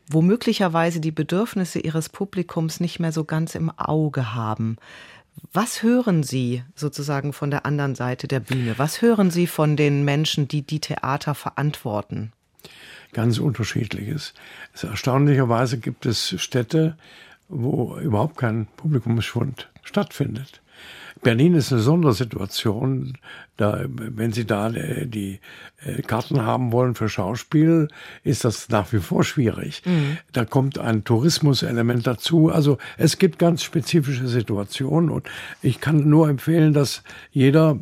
womöglicherweise 0.09 0.99
die 0.99 1.11
Bedürfnisse 1.11 1.79
ihres 1.79 2.09
Publikums 2.09 2.79
nicht 2.79 2.99
mehr 2.99 3.11
so 3.11 3.25
ganz 3.25 3.55
im 3.55 3.69
Auge 3.77 4.33
haben. 4.33 4.77
Was 5.53 5.83
hören 5.83 6.23
Sie 6.23 6.63
sozusagen 6.75 7.33
von 7.33 7.51
der 7.51 7.65
anderen 7.65 7.95
Seite 7.95 8.27
der 8.27 8.39
Bühne? 8.39 8.75
Was 8.77 9.01
hören 9.01 9.31
Sie 9.31 9.47
von 9.47 9.75
den 9.75 10.05
Menschen, 10.05 10.47
die 10.47 10.61
die 10.61 10.79
Theater 10.79 11.35
verantworten? 11.35 12.31
Ganz 13.13 13.39
unterschiedliches. 13.39 14.33
Erstaunlicherweise 14.81 15.79
gibt 15.79 16.05
es 16.05 16.39
Städte, 16.41 16.97
wo 17.47 17.97
überhaupt 17.97 18.37
kein 18.37 18.67
Publikumsschwund 18.77 19.69
stattfindet. 19.83 20.61
Berlin 21.21 21.53
ist 21.53 21.71
eine 21.71 21.81
Sondersituation. 21.81 23.17
Da, 23.57 23.83
wenn 23.87 24.31
Sie 24.31 24.45
da 24.45 24.69
äh, 24.69 25.05
die 25.05 25.39
äh, 25.83 26.01
Karten 26.01 26.43
haben 26.43 26.71
wollen 26.71 26.95
für 26.95 27.09
Schauspiel, 27.09 27.89
ist 28.23 28.45
das 28.45 28.69
nach 28.69 28.93
wie 28.93 28.99
vor 28.99 29.23
schwierig. 29.23 29.81
Mhm. 29.85 30.17
Da 30.31 30.45
kommt 30.45 30.79
ein 30.79 31.03
Tourismuselement 31.03 32.07
dazu. 32.07 32.49
Also 32.49 32.77
es 32.97 33.17
gibt 33.17 33.37
ganz 33.37 33.63
spezifische 33.63 34.27
Situationen 34.27 35.09
und 35.09 35.27
ich 35.61 35.81
kann 35.81 36.09
nur 36.09 36.29
empfehlen, 36.29 36.73
dass 36.73 37.03
jeder 37.31 37.77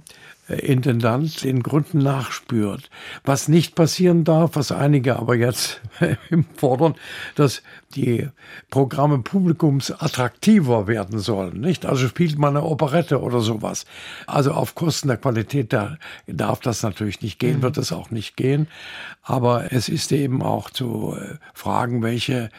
Intendant 0.49 1.43
den 1.43 1.61
Gründen 1.61 1.97
nachspürt. 1.97 2.89
Was 3.25 3.49
nicht 3.49 3.75
passieren 3.75 4.23
darf, 4.23 4.51
was 4.55 4.71
einige 4.71 5.17
aber 5.17 5.35
jetzt 5.35 5.81
fordern, 6.55 6.95
dass 7.35 7.61
die 7.95 8.29
Programme 8.69 9.19
publikumsattraktiver 9.19 10.87
werden 10.87 11.19
sollen, 11.19 11.59
nicht? 11.59 11.85
Also 11.85 12.07
spielt 12.07 12.37
man 12.37 12.55
eine 12.55 12.65
Operette 12.65 13.21
oder 13.21 13.41
sowas. 13.41 13.85
Also 14.25 14.51
auf 14.51 14.73
Kosten 14.73 15.09
der 15.09 15.17
Qualität 15.17 15.73
da 15.73 15.97
darf 16.27 16.61
das 16.61 16.81
natürlich 16.81 17.21
nicht 17.21 17.39
gehen, 17.39 17.57
mhm. 17.57 17.63
wird 17.63 17.77
es 17.77 17.91
auch 17.91 18.09
nicht 18.09 18.37
gehen. 18.37 18.67
Aber 19.23 19.73
es 19.73 19.89
ist 19.89 20.13
eben 20.13 20.41
auch 20.41 20.69
zu 20.69 21.17
äh, 21.19 21.35
fragen, 21.53 22.03
welche 22.03 22.49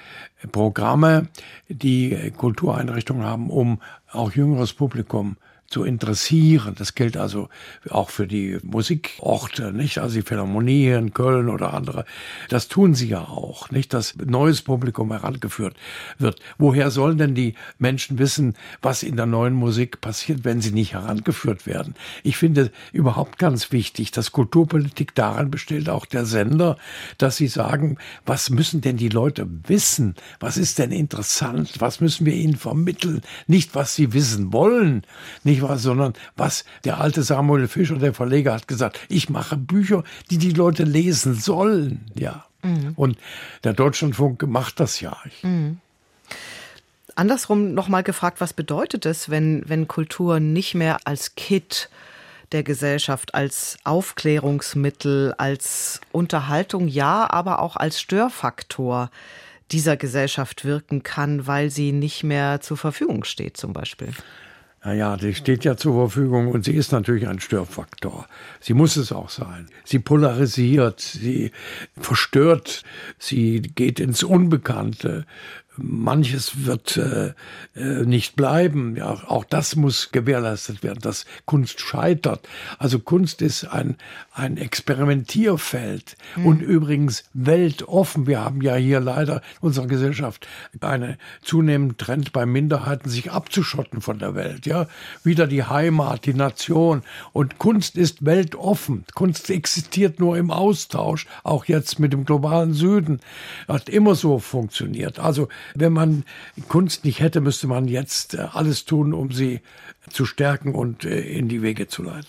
Programme 0.53 1.29
die 1.69 2.33
Kultureinrichtungen 2.37 3.25
haben, 3.25 3.49
um 3.49 3.81
auch 4.13 4.33
jüngeres 4.33 4.75
Publikum 4.75 5.37
zu 5.69 5.85
interessieren. 5.85 6.75
Das 6.79 6.95
gilt 6.95 7.19
also 7.19 7.51
auch 7.91 8.09
für 8.09 8.27
die 8.27 8.59
Musikorte, 8.63 9.71
nicht? 9.73 9.99
Also 9.99 10.15
die 10.17 10.23
Philharmonie 10.23 10.89
in 10.89 11.13
Köln 11.13 11.51
oder 11.51 11.75
andere. 11.75 12.07
Das 12.49 12.69
tun 12.69 12.95
sie 12.95 13.09
ja 13.09 13.21
auch, 13.21 13.71
nicht? 13.71 13.93
Dass 13.93 14.17
neues 14.17 14.63
Publikum 14.63 15.13
herangeführt 15.13 15.77
wird. 16.19 16.41
Woher 16.57 16.91
sollen 16.91 17.19
denn 17.19 17.35
die 17.35 17.55
Menschen 17.79 18.19
wissen, 18.19 18.55
was 18.81 19.03
in 19.03 19.17
der 19.17 19.27
neuen 19.27 19.53
Musik 19.53 20.01
passiert, 20.01 20.45
wenn 20.45 20.63
sie 20.63 20.71
nicht 20.71 20.95
herangeführt 20.95 21.67
werden? 21.67 21.95
Ich 22.23 22.39
finde 22.39 22.73
überhaupt 22.93 23.39
ganz 23.39 23.71
wichtig, 23.71 24.11
dass 24.11 24.33
Kulturpolitik 24.33 25.15
daran 25.15 25.51
besteht, 25.51 25.91
auch 25.91 26.07
der 26.07 26.25
Sender, 26.25 26.79
dass 27.19 27.37
sie 27.37 27.49
sagen, 27.49 27.99
was 28.25 28.49
müssen 28.49 28.81
denn 28.81 28.97
die 28.97 29.11
Leute 29.11 29.47
wissen? 29.67 30.15
Was 30.41 30.57
ist 30.57 30.79
denn 30.79 30.93
interessant? 30.93 31.75
Was 31.79 32.01
müssen 32.01 32.25
wir 32.25 32.35
ihnen 32.35 32.57
vermitteln? 32.57 33.21
Nicht, 33.47 33.75
was 33.75 33.95
sie 33.95 34.15
wissen 34.15 34.51
wollen, 34.51 35.03
nicht 35.45 35.58
nicht 35.59 35.69
wahr, 35.69 35.79
sondern 35.79 36.15
was 36.37 36.65
der 36.85 37.01
alte 37.01 37.23
Samuel 37.23 37.69
Fischer, 37.69 37.97
der 37.97 38.15
Verleger, 38.15 38.55
hat 38.55 38.69
gesagt, 38.69 39.01
ich 39.09 39.29
mache 39.29 39.57
Bücher, 39.57 40.05
die 40.31 40.39
die 40.39 40.53
Leute 40.53 40.85
lesen 40.85 41.35
sollen, 41.35 42.07
ja. 42.15 42.45
Mhm. 42.63 42.93
Und 42.97 43.19
der 43.65 43.73
Deutschlandfunk 43.73 44.47
macht 44.47 44.81
das 44.81 45.01
ja. 45.01 45.17
Mhm. 45.43 45.79
Andersrum 47.15 47.75
nochmal 47.75 48.05
gefragt, 48.05 48.41
was 48.41 48.53
bedeutet 48.53 49.05
es, 49.05 49.29
wenn, 49.29 49.65
wenn 49.67 49.89
Kultur 49.89 50.39
nicht 50.39 50.75
mehr 50.75 50.99
als 51.05 51.35
Kit 51.35 51.91
der 52.53 52.63
Gesellschaft 52.63 53.35
als 53.35 53.77
Aufklärungsmittel, 53.85 55.35
als 55.37 56.01
Unterhaltung, 56.13 56.89
ja, 56.89 57.29
aber 57.31 57.61
auch 57.61 57.77
als 57.77 58.01
Störfaktor 58.01 59.11
dieser 59.71 59.97
Gesellschaft 59.97 60.65
wirken 60.65 61.03
kann, 61.03 61.47
weil 61.47 61.71
sie 61.71 61.93
nicht 61.93 62.25
mehr 62.25 62.61
zur 62.61 62.77
Verfügung 62.77 63.25
steht 63.25 63.57
zum 63.57 63.73
Beispiel. 63.73 64.15
Naja, 64.89 65.19
die 65.19 65.35
steht 65.35 65.67
ja 65.67 65.77
zur 65.77 65.93
Verfügung 65.93 66.49
und 66.49 66.65
sie 66.65 66.73
ist 66.73 66.93
natürlich 66.93 67.29
ein 67.29 67.41
Störfaktor. 67.41 68.27
Sie 68.59 68.73
muss 68.73 68.97
es 68.97 69.13
auch 69.13 69.29
sein. 69.29 69.69
Sie 69.85 69.99
polarisiert, 69.99 71.01
sie 71.01 71.53
verstört, 72.01 72.85
sie 73.19 73.61
geht 73.61 74.01
ins 74.01 74.23
Unbekannte 74.23 75.27
manches 75.81 76.67
wird 76.67 76.97
äh, 76.97 77.33
äh, 77.75 78.05
nicht 78.05 78.37
bleiben. 78.37 78.97
Ja, 78.97 79.23
auch 79.27 79.45
das 79.45 79.77
muss 79.77 80.11
gewährleistet 80.13 80.83
werden, 80.83 81.01
dass 81.01 81.27
Kunst 81.45 81.81
scheitert. 81.81 82.49
Also 82.79 82.99
Kunst 82.99 83.43
ist 83.43 83.65
ein, 83.65 83.97
ein 84.33 84.57
Experimentierfeld 84.57 86.17
mhm. 86.37 86.47
und 86.47 86.61
übrigens 86.61 87.25
weltoffen. 87.35 88.27
Wir 88.27 88.41
haben 88.41 88.63
ja 88.63 88.75
hier 88.77 89.01
leider 89.01 89.37
in 89.37 89.69
unserer 89.69 89.87
Gesellschaft 89.87 90.47
einen 90.81 91.17
zunehmenden 91.43 91.97
Trend 91.97 92.33
bei 92.33 92.47
Minderheiten, 92.47 93.09
sich 93.09 93.31
abzuschotten 93.31 94.01
von 94.01 94.19
der 94.19 94.35
Welt. 94.35 94.67
Ja, 94.67 94.87
wieder 95.23 95.47
die 95.47 95.65
Heimat, 95.65 96.27
die 96.27 96.35
Nation. 96.35 97.03
Und 97.33 97.59
Kunst 97.59 97.97
ist 97.97 98.25
weltoffen. 98.25 99.05
Kunst 99.15 99.51
existiert 99.51 100.21
nur 100.21 100.37
im 100.37 100.51
Austausch, 100.51 101.27
auch 101.45 101.67
jetzt 101.67 101.99
mit 101.99 102.13
dem 102.13 102.25
globalen 102.25 102.73
Süden. 102.75 103.21
Hat 103.67 103.89
immer 103.89 104.15
so 104.15 104.39
funktioniert. 104.39 105.19
Also 105.19 105.49
wenn 105.75 105.93
man 105.93 106.25
Kunst 106.69 107.05
nicht 107.05 107.21
hätte, 107.21 107.41
müsste 107.41 107.67
man 107.67 107.89
jetzt 107.89 108.35
äh, 108.35 108.47
alles 108.53 108.85
tun, 108.85 109.13
um 109.13 109.31
sie 109.31 109.61
zu 110.11 110.25
stärken 110.25 110.75
und 110.75 111.05
äh, 111.05 111.21
in 111.21 111.49
die 111.49 111.63
Wege 111.63 111.89
zu 111.89 112.03
leiten. 112.03 112.27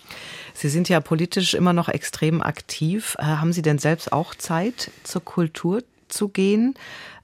Sie 0.54 0.68
sind 0.68 0.88
ja 0.88 1.00
politisch 1.00 1.54
immer 1.54 1.72
noch 1.72 1.88
extrem 1.88 2.42
aktiv. 2.42 3.16
Äh, 3.18 3.24
haben 3.24 3.52
Sie 3.52 3.62
denn 3.62 3.78
selbst 3.78 4.12
auch 4.12 4.34
Zeit, 4.34 4.90
zur 5.04 5.24
Kultur 5.24 5.82
zu 6.08 6.28
gehen? 6.28 6.74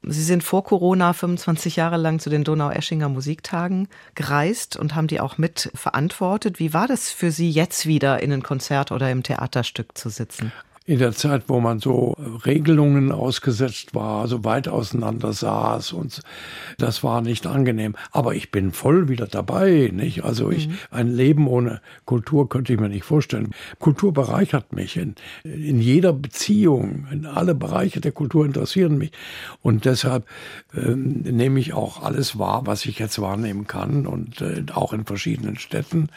Sie 0.02 0.23
sind 0.23 0.44
vor 0.44 0.62
Corona 0.62 1.12
25 1.12 1.76
Jahre 1.76 1.96
lang 1.96 2.20
zu 2.20 2.30
den 2.30 2.44
Donau-Eschinger 2.44 3.08
Musiktagen 3.08 3.88
gereist 4.14 4.76
und 4.76 4.94
haben 4.94 5.08
die 5.08 5.20
auch 5.20 5.37
mit 5.37 5.70
verantwortet. 5.75 6.61
Wie 6.61 6.73
war 6.73 6.87
das 6.87 7.11
für 7.11 7.32
Sie 7.32 7.50
jetzt 7.50 7.87
wieder 7.87 8.23
in 8.23 8.32
ein 8.32 8.42
Konzert 8.42 8.92
oder 8.92 9.11
im 9.11 9.23
Theaterstück 9.23 9.99
zu 9.99 10.08
sitzen? 10.08 10.52
In 10.87 11.00
der 11.00 11.12
Zeit, 11.12 11.45
wo 11.49 11.59
man 11.59 11.81
so 11.81 12.16
Regelungen 12.47 13.11
ausgesetzt 13.11 13.95
war, 13.95 14.28
so 14.28 14.45
weit 14.45 14.69
auseinander 14.69 15.33
saß 15.33 15.93
und 15.93 16.23
das 16.78 17.02
war 17.02 17.23
nicht 17.23 17.47
angenehm. 17.47 17.97
Aber 18.12 18.37
ich 18.37 18.52
bin 18.52 18.71
voll 18.71 19.09
wieder 19.09 19.26
dabei, 19.26 19.90
nicht? 19.93 20.25
Also 20.25 20.50
ich, 20.50 20.69
mhm. 20.69 20.78
ein 20.93 21.09
Leben 21.09 21.49
ohne 21.49 21.81
Kultur 22.05 22.49
könnte 22.49 22.73
ich 22.73 22.78
mir 22.78 22.88
nicht 22.88 23.05
vorstellen. 23.05 23.50
Kultur 23.81 24.12
bereichert 24.12 24.73
mich 24.73 24.97
in, 24.97 25.16
in 25.43 25.81
jeder 25.81 26.12
Beziehung, 26.12 27.09
in 27.11 27.26
alle 27.26 27.57
Bereiche 27.57 28.00
der 28.00 28.12
Kultur 28.12 28.47
interessieren 28.47 28.97
mich 28.97 29.11
und 29.62 29.87
deshalb 29.87 30.25
ähm, 30.73 31.23
nehme 31.23 31.59
ich 31.59 31.73
auch 31.73 32.05
alles 32.05 32.38
wahr, 32.38 32.62
was 32.64 32.87
ich 32.87 33.00
jetzt 33.00 33.21
wahrnehmen 33.21 33.66
kann 33.66 34.07
und 34.07 34.40
äh, 34.40 34.62
auch 34.73 34.93
in 34.93 35.05
verschiedenen 35.05 35.57
Städten. 35.57 36.11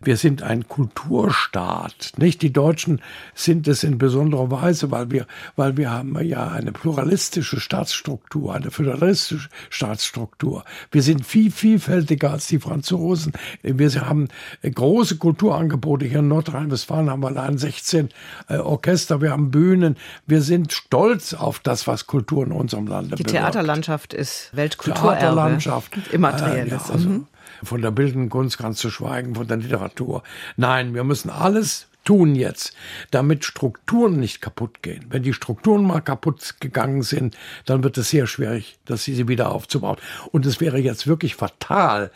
Wir 0.00 0.18
sind 0.18 0.42
ein 0.42 0.68
Kulturstaat, 0.68 2.12
nicht? 2.18 2.42
Die 2.42 2.52
Deutschen 2.52 3.00
sind 3.34 3.66
es 3.66 3.82
in 3.82 3.96
besonderer 3.96 4.50
Weise, 4.50 4.90
weil 4.90 5.10
wir, 5.10 5.26
weil 5.56 5.78
wir 5.78 5.90
haben 5.90 6.20
ja 6.22 6.48
eine 6.48 6.72
pluralistische 6.72 7.60
Staatsstruktur, 7.60 8.54
eine 8.54 8.70
föderalistische 8.70 9.48
Staatsstruktur. 9.70 10.64
Wir 10.90 11.02
sind 11.02 11.24
viel 11.24 11.50
vielfältiger 11.50 12.30
als 12.30 12.46
die 12.46 12.58
Franzosen. 12.58 13.32
Wir 13.62 13.90
haben 14.06 14.28
große 14.62 15.16
Kulturangebote. 15.16 16.04
Hier 16.04 16.18
in 16.18 16.28
Nordrhein-Westfalen 16.28 17.08
haben 17.08 17.22
wir 17.22 17.28
allein 17.28 17.56
16 17.56 18.10
äh, 18.48 18.58
Orchester, 18.58 19.22
wir 19.22 19.30
haben 19.30 19.50
Bühnen. 19.50 19.96
Wir 20.26 20.42
sind 20.42 20.72
stolz 20.72 21.32
auf 21.32 21.58
das, 21.60 21.86
was 21.86 22.06
Kultur 22.06 22.44
in 22.44 22.52
unserem 22.52 22.86
Land 22.86 23.06
Die 23.06 23.22
bewirkt. 23.22 23.30
Theaterlandschaft 23.30 24.12
ist 24.12 24.54
Weltkulturerbe. 24.54 25.18
Theaterlandschaft. 25.18 25.96
Immaterielles. 26.12 26.72
Äh, 26.72 26.88
ja, 26.88 26.92
also, 26.92 27.08
mhm. 27.08 27.26
Von 27.62 27.82
der 27.82 27.90
bildenden 27.90 28.30
Kunst 28.30 28.58
ganz 28.58 28.78
zu 28.78 28.90
schweigen, 28.90 29.34
von 29.34 29.46
der 29.46 29.58
Literatur. 29.58 30.22
Nein, 30.56 30.94
wir 30.94 31.04
müssen 31.04 31.30
alles 31.30 31.88
tun 32.06 32.34
jetzt, 32.34 32.74
damit 33.10 33.44
Strukturen 33.44 34.18
nicht 34.18 34.40
kaputt 34.40 34.80
gehen. 34.80 35.04
Wenn 35.10 35.22
die 35.22 35.34
Strukturen 35.34 35.84
mal 35.84 36.00
kaputt 36.00 36.54
gegangen 36.60 37.02
sind, 37.02 37.36
dann 37.66 37.84
wird 37.84 37.98
es 37.98 38.10
sehr 38.10 38.26
schwierig, 38.26 38.78
dass 38.86 39.04
sie 39.04 39.28
wieder 39.28 39.52
aufzubauen. 39.52 39.98
Und 40.32 40.46
es 40.46 40.60
wäre 40.60 40.78
jetzt 40.78 41.06
wirklich 41.06 41.34
fatal. 41.34 42.10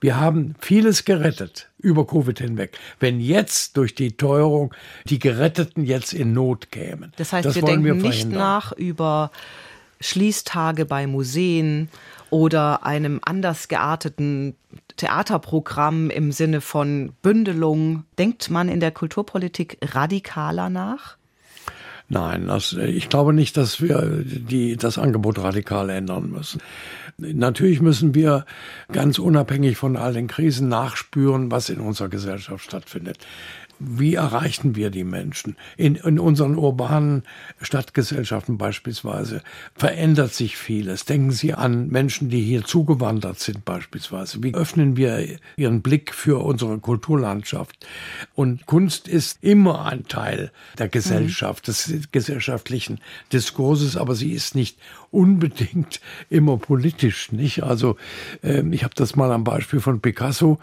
Wir 0.00 0.20
haben 0.20 0.54
vieles 0.60 1.04
gerettet 1.04 1.68
über 1.78 2.06
Covid 2.06 2.38
hinweg. 2.38 2.76
Wenn 3.00 3.20
jetzt 3.20 3.76
durch 3.76 3.94
die 3.94 4.16
Teuerung 4.16 4.74
die 5.06 5.18
Geretteten 5.18 5.84
jetzt 5.84 6.12
in 6.12 6.32
Not 6.32 6.70
kämen. 6.70 7.12
Das 7.16 7.32
heißt, 7.32 7.46
das 7.46 7.54
wir 7.54 7.62
denken 7.62 7.84
wir 7.84 7.94
nicht 7.94 8.28
nach 8.28 8.72
über 8.72 9.30
Schließtage 10.00 10.84
bei 10.84 11.06
Museen 11.06 11.88
oder 12.30 12.84
einem 12.84 13.20
anders 13.24 13.68
gearteten 13.68 14.54
Theaterprogramm 14.96 16.10
im 16.10 16.32
Sinne 16.32 16.60
von 16.60 17.12
Bündelung. 17.22 18.04
Denkt 18.18 18.50
man 18.50 18.68
in 18.68 18.80
der 18.80 18.90
Kulturpolitik 18.90 19.78
radikaler 19.82 20.70
nach? 20.70 21.16
Nein, 22.10 22.46
das, 22.46 22.72
ich 22.72 23.10
glaube 23.10 23.34
nicht, 23.34 23.56
dass 23.58 23.82
wir 23.82 24.22
die, 24.24 24.76
das 24.78 24.96
Angebot 24.96 25.38
radikal 25.38 25.90
ändern 25.90 26.30
müssen. 26.30 26.62
Natürlich 27.18 27.82
müssen 27.82 28.14
wir 28.14 28.46
ganz 28.90 29.18
unabhängig 29.18 29.76
von 29.76 29.96
all 29.96 30.14
den 30.14 30.26
Krisen 30.26 30.68
nachspüren, 30.68 31.50
was 31.50 31.68
in 31.68 31.80
unserer 31.80 32.08
Gesellschaft 32.08 32.64
stattfindet 32.64 33.18
wie 33.78 34.14
erreichen 34.14 34.74
wir 34.76 34.90
die 34.90 35.04
Menschen? 35.04 35.56
In, 35.76 35.94
in 35.96 36.18
unseren 36.18 36.56
urbanen 36.56 37.22
Stadtgesellschaften 37.60 38.58
beispielsweise 38.58 39.42
verändert 39.74 40.34
sich 40.34 40.56
vieles. 40.56 41.04
Denken 41.04 41.30
Sie 41.30 41.54
an 41.54 41.88
Menschen, 41.88 42.28
die 42.28 42.42
hier 42.42 42.64
zugewandert 42.64 43.38
sind 43.38 43.64
beispielsweise. 43.64 44.42
Wie 44.42 44.54
öffnen 44.54 44.96
wir 44.96 45.38
ihren 45.56 45.82
Blick 45.82 46.14
für 46.14 46.44
unsere 46.44 46.78
Kulturlandschaft? 46.78 47.86
Und 48.34 48.66
Kunst 48.66 49.08
ist 49.08 49.42
immer 49.42 49.86
ein 49.86 50.06
Teil 50.08 50.50
der 50.78 50.88
Gesellschaft, 50.88 51.68
mhm. 51.68 51.72
des 51.72 52.08
gesellschaftlichen 52.10 53.00
Diskurses, 53.32 53.96
aber 53.96 54.14
sie 54.14 54.32
ist 54.32 54.54
nicht 54.54 54.78
unbedingt 55.10 56.00
immer 56.28 56.56
politisch, 56.56 57.32
nicht? 57.32 57.62
Also 57.62 57.96
äh, 58.42 58.62
ich 58.70 58.84
habe 58.84 58.94
das 58.94 59.16
mal 59.16 59.32
am 59.32 59.44
Beispiel 59.44 59.80
von 59.80 60.00
Picasso 60.00 60.58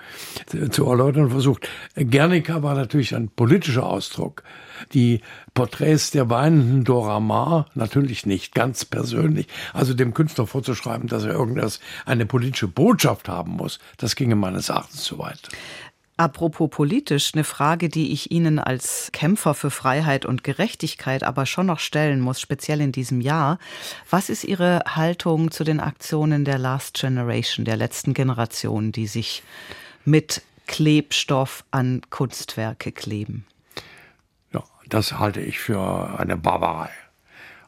äh, 0.54 0.70
zu 0.70 0.86
erläutern 0.86 1.30
versucht. 1.30 1.68
Guernica 1.96 2.64
war 2.64 2.76
natürlich 2.76 3.16
ein 3.16 3.30
politischer 3.30 3.86
Ausdruck. 3.86 4.44
Die 4.94 5.22
Porträts 5.54 6.12
der 6.12 6.30
weinenden 6.30 6.84
Dora 6.84 7.20
Maar 7.20 7.68
natürlich 7.76 8.26
nicht, 8.26 8.54
ganz 8.54 8.84
persönlich. 8.84 9.48
Also 9.74 9.94
dem 9.94 10.14
Künstler 10.14 10.48
vorzuschreiben, 10.48 11.08
dass 11.08 11.24
er 11.24 11.32
irgendwas, 11.32 11.80
eine 12.06 12.26
politische 12.26 12.68
Botschaft 12.68 13.30
haben 13.30 13.54
muss, 13.54 13.80
das 13.98 14.16
ginge 14.16 14.36
meines 14.36 14.70
Erachtens 14.70 15.04
zu 15.04 15.18
weit. 15.18 15.50
Apropos 16.18 16.70
politisch, 16.70 17.34
eine 17.34 17.44
Frage, 17.44 17.90
die 17.90 18.14
ich 18.14 18.32
Ihnen 18.32 18.58
als 18.58 19.10
Kämpfer 19.12 19.54
für 19.54 19.70
Freiheit 19.70 20.26
und 20.26 20.46
Gerechtigkeit 20.46 21.24
aber 21.24 21.46
schon 21.46 21.66
noch 21.66 21.80
stellen 21.80 22.22
muss, 22.22 22.40
speziell 22.40 22.80
in 22.80 22.94
diesem 22.94 23.20
Jahr. 23.20 23.60
Was 24.10 24.30
ist 24.30 24.46
Ihre 24.46 24.82
Haltung 24.88 25.52
zu 25.52 25.66
den 25.66 25.82
Aktionen 25.82 26.46
der 26.46 26.58
Last 26.58 27.02
Generation, 27.02 27.66
der 27.66 27.76
letzten 27.76 28.14
Generation, 28.14 28.94
die 28.94 29.08
sich 29.08 29.44
mit 30.06 30.42
Klebstoff 30.68 31.66
an 31.72 32.02
Kunstwerke 32.10 32.94
kleben? 32.94 33.46
Ja, 34.54 34.64
das 34.88 35.20
halte 35.20 35.42
ich 35.42 35.60
für 35.60 36.18
eine 36.18 36.38
Barbarei. 36.38 36.92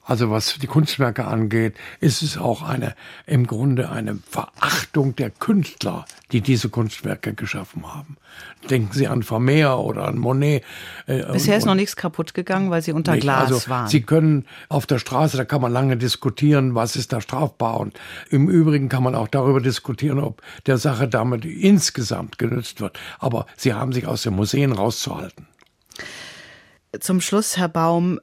Also 0.08 0.32
was 0.32 0.58
die 0.58 0.68
Kunstwerke 0.68 1.26
angeht, 1.26 1.76
ist 2.00 2.22
es 2.22 2.38
auch 2.38 2.62
eine, 2.62 2.96
im 3.26 3.46
Grunde 3.46 3.90
eine 3.92 4.18
Verachtung 4.30 5.18
der 5.18 5.30
Künstler, 5.30 6.06
die 6.32 6.40
diese 6.40 6.70
Kunstwerke 6.70 7.34
geschaffen 7.34 7.86
haben. 7.94 8.16
Denken 8.70 8.94
Sie 8.94 9.10
an 9.10 9.22
Vermeer 9.22 9.80
oder 9.80 10.08
an 10.08 10.18
Monet. 10.18 10.64
Äh, 11.08 11.24
Bisher 11.34 11.56
und, 11.56 11.58
ist 11.58 11.66
noch 11.66 11.76
nichts 11.76 11.98
kaputt 11.98 12.34
gegangen, 12.34 12.70
weil 12.70 12.82
sie 12.82 12.94
unter 12.94 13.14
nicht. 13.14 13.24
Glas 13.24 13.52
also, 13.52 13.70
waren. 13.70 13.90
Sie 13.90 14.02
können 14.02 14.46
auf 14.70 14.86
der 14.86 15.00
Straße, 15.00 15.36
da 15.36 15.44
kann 15.44 15.60
man 15.60 15.74
lange 15.74 15.98
diskutieren, 15.98 16.74
was 16.74 16.96
ist 16.96 17.12
da 17.12 17.20
strafbar. 17.20 17.78
Und 17.78 18.00
im 18.30 18.48
Übrigen 18.48 18.88
kann 18.88 19.04
man 19.04 19.14
auch 19.14 19.28
darüber 19.28 19.60
diskutieren, 19.60 20.20
ob 20.20 20.42
der 20.68 20.78
Sache 20.78 21.10
damit 21.10 21.44
insgesamt 21.44 22.38
genützt 22.38 22.80
wird. 22.80 22.98
Aber 23.20 23.46
sie 23.58 23.74
haben 23.74 23.92
sich 23.92 24.08
aus 24.08 24.22
den 24.22 24.36
Museen 24.38 24.72
rauszuhalten. 24.72 25.48
Zum 27.02 27.20
Schluss, 27.20 27.58
Herr 27.58 27.68
Baum, 27.68 28.22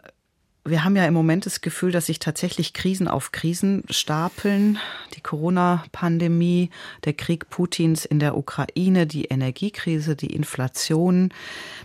wir 0.67 0.83
haben 0.83 0.97
ja 0.97 1.05
im 1.05 1.13
Moment 1.13 1.45
das 1.45 1.61
Gefühl, 1.61 1.93
dass 1.93 2.07
sich 2.07 2.19
tatsächlich 2.19 2.73
Krisen 2.73 3.07
auf 3.07 3.33
Krisen 3.33 3.85
stapeln. 3.91 4.79
Die 5.15 5.21
Corona-Pandemie, 5.21 6.71
der 7.05 7.13
Krieg 7.13 7.51
Putins 7.51 8.07
in 8.07 8.19
der 8.19 8.37
Ukraine, 8.37 9.07
die 9.07 9.27
Energiekrise, 9.27 10.17
die 10.17 10.33
Inflation. 10.33 11.35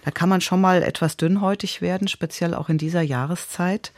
Da 0.05 0.11
kann 0.11 0.29
man 0.29 0.39
schon 0.39 0.61
mal 0.61 0.81
etwas 0.81 1.17
dünnhäutig 1.17 1.81
werden, 1.81 2.07
speziell 2.07 2.53
auch 2.53 2.69
in 2.69 2.77
dieser 2.77 3.01
Jahreszeit. 3.01 3.91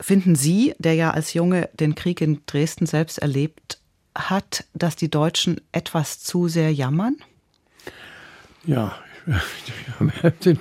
Finden 0.00 0.36
Sie, 0.36 0.74
der 0.78 0.94
ja 0.94 1.10
als 1.10 1.34
Junge 1.34 1.68
den 1.72 1.96
Krieg 1.96 2.20
in 2.20 2.42
Dresden 2.46 2.86
selbst 2.86 3.18
erlebt 3.18 3.78
hat, 4.14 4.64
dass 4.74 4.94
die 4.94 5.10
Deutschen 5.10 5.60
etwas 5.72 6.20
zu 6.20 6.46
sehr 6.46 6.72
jammern? 6.72 7.16
Ja, 8.64 8.96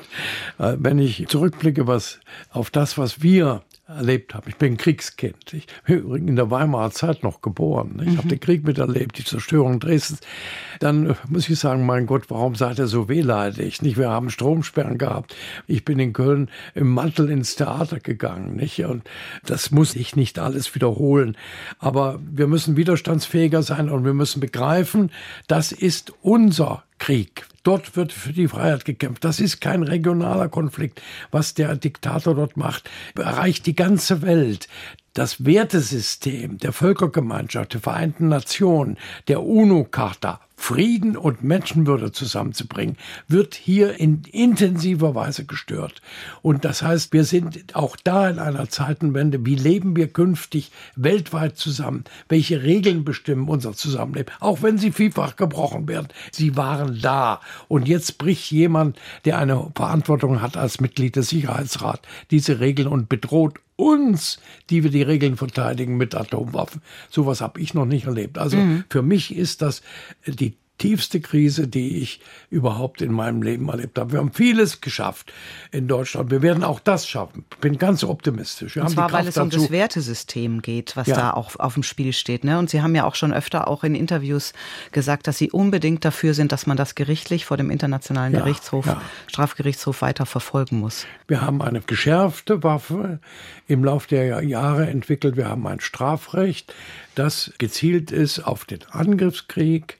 wenn 0.59 0.99
ich 0.99 1.27
zurückblicke 1.27 1.87
was, 1.87 2.19
auf 2.51 2.69
das, 2.69 2.97
was 2.97 3.21
wir 3.21 3.63
erlebt 3.87 4.33
habe. 4.33 4.49
Ich 4.49 4.57
bin 4.57 4.75
Kriegskind. 4.75 5.53
Ich 5.53 5.67
bin 5.85 5.99
übrigens 5.99 6.29
in 6.29 6.35
der 6.35 6.51
Weimarer 6.51 6.91
Zeit 6.91 7.23
noch 7.23 7.41
geboren. 7.41 8.01
Ich 8.01 8.11
mhm. 8.11 8.17
habe 8.17 8.27
den 8.27 8.39
Krieg 8.39 8.65
miterlebt, 8.65 9.17
die 9.17 9.23
Zerstörung 9.23 9.79
Dresdens. 9.79 10.19
Dann 10.79 11.15
muss 11.29 11.47
ich 11.47 11.57
sagen, 11.57 11.85
mein 11.85 12.05
Gott, 12.05 12.29
warum 12.29 12.55
seid 12.55 12.79
ihr 12.79 12.87
so 12.87 13.07
wehleidig? 13.07 13.81
Nicht? 13.81 13.97
Wir 13.97 14.09
haben 14.09 14.29
Stromsperren 14.29 14.97
gehabt. 14.97 15.35
Ich 15.67 15.85
bin 15.85 15.99
in 15.99 16.11
Köln 16.11 16.49
im 16.75 16.89
Mantel 16.89 17.29
ins 17.29 17.55
Theater 17.55 17.99
gegangen. 17.99 18.57
Nicht? 18.57 18.83
Und 18.83 19.03
das 19.45 19.71
muss 19.71 19.95
ich 19.95 20.17
nicht 20.17 20.37
alles 20.37 20.75
wiederholen. 20.75 21.37
Aber 21.79 22.19
wir 22.29 22.47
müssen 22.47 22.75
widerstandsfähiger 22.75 23.63
sein 23.63 23.89
und 23.89 24.03
wir 24.03 24.13
müssen 24.13 24.41
begreifen, 24.41 25.11
das 25.47 25.71
ist 25.71 26.11
unser 26.21 26.83
Krieg. 26.99 27.45
Dort 27.67 27.97
wird 27.97 28.13
für 28.13 28.31
die 28.31 28.47
Freiheit 28.47 28.85
gekämpft. 28.85 29.25
Das 29.25 29.41
ist 29.41 29.59
kein 29.59 29.83
regionaler 29.83 30.47
Konflikt. 30.47 31.01
Was 31.31 31.53
der 31.53 31.75
Diktator 31.75 32.33
dort 32.33 32.55
macht, 32.55 32.89
erreicht 33.17 33.65
die 33.65 33.75
ganze 33.75 34.21
Welt. 34.21 34.69
Das 35.17 35.43
Wertesystem 35.43 36.59
der 36.59 36.71
Völkergemeinschaft, 36.71 37.73
der 37.73 37.81
Vereinten 37.81 38.27
Nationen, 38.27 38.97
der 39.27 39.41
UNO-Charta 39.41 40.41
Frieden 40.55 41.17
und 41.17 41.43
Menschenwürde 41.43 42.11
zusammenzubringen, 42.11 42.97
wird 43.27 43.55
hier 43.55 43.99
in 43.99 44.21
intensiver 44.31 45.15
Weise 45.15 45.45
gestört. 45.45 46.03
Und 46.43 46.65
das 46.65 46.83
heißt, 46.83 47.13
wir 47.13 47.23
sind 47.23 47.75
auch 47.75 47.95
da 47.95 48.29
in 48.29 48.37
einer 48.37 48.69
Zeitenwende. 48.69 49.43
Wie 49.43 49.55
leben 49.55 49.95
wir 49.95 50.07
künftig 50.07 50.71
weltweit 50.95 51.57
zusammen? 51.57 52.03
Welche 52.29 52.61
Regeln 52.61 53.03
bestimmen 53.03 53.49
unser 53.49 53.73
Zusammenleben? 53.73 54.31
Auch 54.39 54.61
wenn 54.61 54.77
sie 54.77 54.91
vielfach 54.91 55.35
gebrochen 55.35 55.87
werden. 55.87 56.09
Sie 56.31 56.55
waren 56.57 56.99
da. 57.01 57.41
Und 57.67 57.87
jetzt 57.87 58.19
bricht 58.19 58.51
jemand, 58.51 58.99
der 59.25 59.39
eine 59.39 59.71
Verantwortung 59.73 60.43
hat 60.43 60.57
als 60.57 60.79
Mitglied 60.79 61.15
des 61.15 61.29
Sicherheitsrats, 61.29 62.01
diese 62.29 62.59
Regeln 62.59 62.87
und 62.87 63.09
bedroht 63.09 63.55
uns, 63.77 64.39
die 64.69 64.83
wir 64.83 64.91
die 64.91 65.03
Regeln 65.03 65.37
verteidigen 65.37 65.95
mit 65.95 66.13
Atomwaffen. 66.15 66.81
Sowas 67.09 67.39
habe 67.39 67.61
ich 67.61 67.73
noch 67.73 67.85
nicht 67.85 68.07
erlebt. 68.07 68.37
Also 68.37 68.57
mhm. 68.57 68.83
für 68.89 69.01
mich 69.01 69.33
ist 69.33 69.61
das 69.61 69.81
die 70.25 70.57
tiefste 70.77 71.19
Krise, 71.19 71.67
die 71.67 71.97
ich 71.97 72.19
überhaupt 72.49 73.01
in 73.01 73.11
meinem 73.11 73.41
Leben 73.41 73.69
erlebt 73.69 73.97
habe. 73.97 74.13
Wir 74.13 74.19
haben 74.19 74.31
vieles 74.31 74.81
geschafft 74.81 75.33
in 75.71 75.87
Deutschland. 75.87 76.31
Wir 76.31 76.41
werden 76.41 76.63
auch 76.63 76.79
das 76.79 77.07
schaffen. 77.07 77.45
Ich 77.51 77.57
bin 77.57 77.77
ganz 77.77 78.03
optimistisch. 78.03 78.75
Wir 78.75 78.83
Und 78.83 78.89
zwar, 78.89 79.11
weil 79.11 79.27
es 79.27 79.37
um 79.37 79.49
das 79.49 79.71
Wertesystem 79.71 80.61
geht, 80.61 80.95
was 80.95 81.07
ja. 81.07 81.15
da 81.15 81.31
auch 81.31 81.55
auf 81.57 81.73
dem 81.73 81.83
Spiel 81.83 82.13
steht. 82.13 82.43
Ne? 82.43 82.59
Und 82.59 82.69
Sie 82.69 82.81
haben 82.81 82.95
ja 82.95 83.05
auch 83.05 83.15
schon 83.15 83.33
öfter 83.33 83.67
auch 83.67 83.83
in 83.83 83.95
Interviews 83.95 84.53
gesagt, 84.91 85.27
dass 85.27 85.37
Sie 85.37 85.51
unbedingt 85.51 86.05
dafür 86.05 86.33
sind, 86.33 86.51
dass 86.51 86.67
man 86.67 86.77
das 86.77 86.95
gerichtlich 86.95 87.45
vor 87.45 87.57
dem 87.57 87.71
Internationalen 87.71 88.33
ja, 88.33 88.39
Gerichtshof, 88.39 88.85
ja. 88.85 89.01
Strafgerichtshof 89.27 90.01
weiter 90.01 90.25
verfolgen 90.25 90.79
muss. 90.79 91.05
Wir 91.27 91.41
haben 91.41 91.61
eine 91.61 91.81
geschärfte 91.81 92.63
Waffe 92.63 93.19
im 93.67 93.83
Laufe 93.83 94.07
der 94.07 94.43
Jahre 94.43 94.87
entwickelt. 94.87 95.35
Wir 95.37 95.49
haben 95.49 95.65
ein 95.67 95.79
Strafrecht, 95.79 96.73
das 97.15 97.51
gezielt 97.57 98.11
ist 98.11 98.39
auf 98.39 98.65
den 98.65 98.79
Angriffskrieg, 98.91 99.96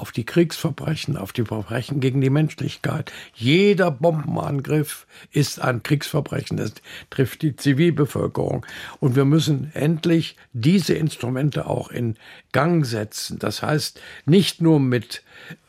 auf 0.00 0.12
die 0.12 0.24
Kriegsverbrechen, 0.24 1.16
auf 1.18 1.32
die 1.32 1.44
Verbrechen 1.44 2.00
gegen 2.00 2.22
die 2.22 2.30
Menschlichkeit. 2.30 3.12
Jeder 3.34 3.90
Bombenangriff 3.90 5.06
ist 5.30 5.60
ein 5.60 5.82
Kriegsverbrechen. 5.82 6.56
Das 6.56 6.72
trifft 7.10 7.42
die 7.42 7.54
Zivilbevölkerung. 7.54 8.64
Und 8.98 9.14
wir 9.14 9.26
müssen 9.26 9.70
endlich 9.74 10.36
diese 10.54 10.94
Instrumente 10.94 11.66
auch 11.66 11.90
in 11.90 12.16
Gang 12.52 12.86
setzen. 12.86 13.38
Das 13.38 13.62
heißt, 13.62 14.00
nicht 14.24 14.62
nur 14.62 14.80
mit 14.80 15.22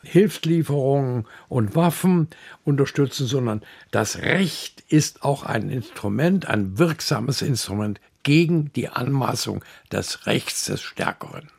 Hilfslieferungen 0.04 1.28
und 1.50 1.76
Waffen 1.76 2.28
unterstützen, 2.64 3.28
sondern 3.28 3.62
das 3.92 4.20
Recht 4.20 4.82
ist 4.88 5.24
auch 5.24 5.44
ein 5.44 5.70
Instrument, 5.70 6.48
ein 6.48 6.78
wirksames 6.78 7.42
Instrument 7.42 8.00
gegen 8.24 8.72
die 8.74 8.88
Anmaßung 8.88 9.64
des 9.92 10.26
Rechts 10.26 10.66
des 10.66 10.82
Stärkeren. 10.82 11.50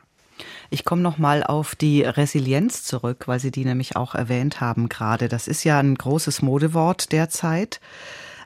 Ich 0.73 0.87
komme 0.87 1.03
noch 1.03 1.19
mal 1.19 1.45
auf 1.45 1.75
die 1.75 2.01
Resilienz 2.01 2.83
zurück, 2.83 3.29
weil 3.29 3.39
Sie 3.39 3.51
die 3.51 3.67
nämlich 3.67 3.95
auch 3.95 4.15
erwähnt 4.15 4.63
haben 4.63 4.89
gerade. 4.89 5.29
Das 5.29 5.47
ist 5.47 5.65
ja 5.65 5.79
ein 5.79 5.95
großes 5.95 6.41
Modewort 6.41 7.13
derzeit. 7.13 7.79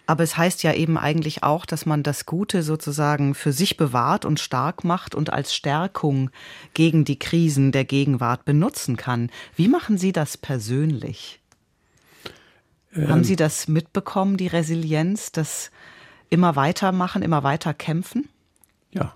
Aber 0.06 0.24
es 0.24 0.36
heißt 0.36 0.64
ja 0.64 0.72
eben 0.72 0.98
eigentlich 0.98 1.44
auch, 1.44 1.64
dass 1.66 1.86
man 1.86 2.02
das 2.02 2.26
Gute 2.26 2.64
sozusagen 2.64 3.36
für 3.36 3.52
sich 3.52 3.76
bewahrt 3.76 4.24
und 4.24 4.40
stark 4.40 4.82
macht 4.82 5.14
und 5.14 5.32
als 5.32 5.54
Stärkung 5.54 6.30
gegen 6.74 7.04
die 7.04 7.16
Krisen 7.16 7.70
der 7.70 7.84
Gegenwart 7.84 8.44
benutzen 8.44 8.96
kann. 8.96 9.30
Wie 9.54 9.68
machen 9.68 9.96
Sie 9.96 10.10
das 10.10 10.36
persönlich? 10.36 11.38
Ähm, 12.92 13.08
Haben 13.08 13.22
Sie 13.22 13.36
das 13.36 13.68
mitbekommen, 13.68 14.36
die 14.36 14.48
Resilienz, 14.48 15.30
das 15.30 15.70
immer 16.28 16.56
weitermachen, 16.56 17.22
immer 17.22 17.44
weiter 17.44 17.72
kämpfen? 17.72 18.28
Ja, 18.90 19.14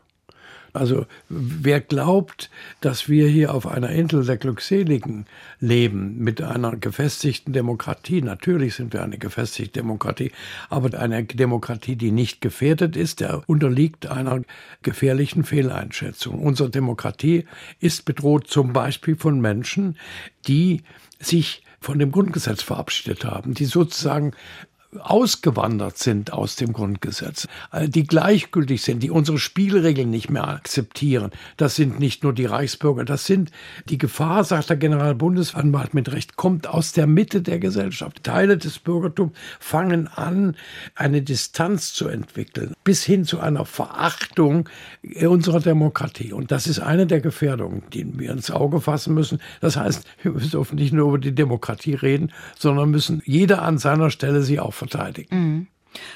also 0.72 1.06
wer 1.28 1.80
glaubt, 1.80 2.50
dass 2.80 3.08
wir 3.08 3.28
hier 3.28 3.54
auf 3.54 3.66
einer 3.66 3.90
Insel 3.90 4.24
der 4.24 4.36
Glückseligen 4.36 5.26
leben, 5.58 6.18
mit 6.18 6.42
einer 6.42 6.76
gefestigten 6.76 7.52
Demokratie, 7.52 8.22
natürlich 8.22 8.74
sind 8.74 8.92
wir 8.92 9.02
eine 9.02 9.18
gefestigte 9.18 9.80
Demokratie, 9.80 10.32
aber 10.68 10.98
eine 10.98 11.24
Demokratie, 11.24 11.96
die 11.96 12.12
nicht 12.12 12.40
gefährdet 12.40 12.96
ist, 12.96 13.20
der 13.20 13.42
unterliegt 13.48 14.06
einer 14.06 14.42
gefährlichen 14.82 15.44
Fehleinschätzung. 15.44 16.40
Unsere 16.40 16.70
Demokratie 16.70 17.46
ist 17.80 18.04
bedroht 18.04 18.46
zum 18.48 18.72
Beispiel 18.72 19.16
von 19.16 19.40
Menschen, 19.40 19.96
die 20.46 20.82
sich 21.18 21.62
von 21.80 21.98
dem 21.98 22.12
Grundgesetz 22.12 22.62
verabschiedet 22.62 23.24
haben, 23.24 23.54
die 23.54 23.64
sozusagen 23.64 24.32
ausgewandert 24.98 25.98
sind 25.98 26.32
aus 26.32 26.56
dem 26.56 26.72
Grundgesetz, 26.72 27.46
äh, 27.70 27.88
die 27.88 28.04
gleichgültig 28.04 28.82
sind, 28.82 29.02
die 29.02 29.10
unsere 29.10 29.38
Spielregeln 29.38 30.10
nicht 30.10 30.30
mehr 30.30 30.48
akzeptieren. 30.48 31.30
Das 31.56 31.76
sind 31.76 32.00
nicht 32.00 32.24
nur 32.24 32.32
die 32.32 32.46
Reichsbürger, 32.46 33.04
das 33.04 33.24
sind 33.24 33.52
die 33.88 33.98
Gefahr, 33.98 34.42
sagt 34.42 34.70
der 34.70 34.76
Generalbundesanwalt 34.76 35.94
mit 35.94 36.10
Recht, 36.10 36.36
kommt 36.36 36.66
aus 36.66 36.92
der 36.92 37.06
Mitte 37.06 37.42
der 37.42 37.60
Gesellschaft. 37.60 38.24
Teile 38.24 38.58
des 38.58 38.78
Bürgertums 38.80 39.32
fangen 39.60 40.08
an, 40.08 40.56
eine 40.96 41.22
Distanz 41.22 41.94
zu 41.94 42.08
entwickeln, 42.08 42.74
bis 42.82 43.04
hin 43.04 43.24
zu 43.24 43.38
einer 43.38 43.64
Verachtung 43.64 44.68
unserer 45.22 45.60
Demokratie. 45.60 46.32
Und 46.32 46.50
das 46.50 46.66
ist 46.66 46.80
eine 46.80 47.06
der 47.06 47.20
Gefährdungen, 47.20 47.82
die 47.92 48.18
wir 48.18 48.32
ins 48.32 48.50
Auge 48.50 48.80
fassen 48.80 49.14
müssen. 49.14 49.40
Das 49.60 49.76
heißt, 49.76 50.04
wir 50.22 50.32
müssen 50.32 50.66
nicht 50.72 50.92
nur 50.92 51.08
über 51.08 51.18
die 51.18 51.34
Demokratie 51.34 51.94
reden, 51.94 52.32
sondern 52.58 52.90
müssen 52.90 53.22
jeder 53.24 53.62
an 53.62 53.78
seiner 53.78 54.10
Stelle 54.10 54.42
sie 54.42 54.58
auch 54.58 54.79
verteidigen. 54.80 55.36
Mhm. 55.36 55.66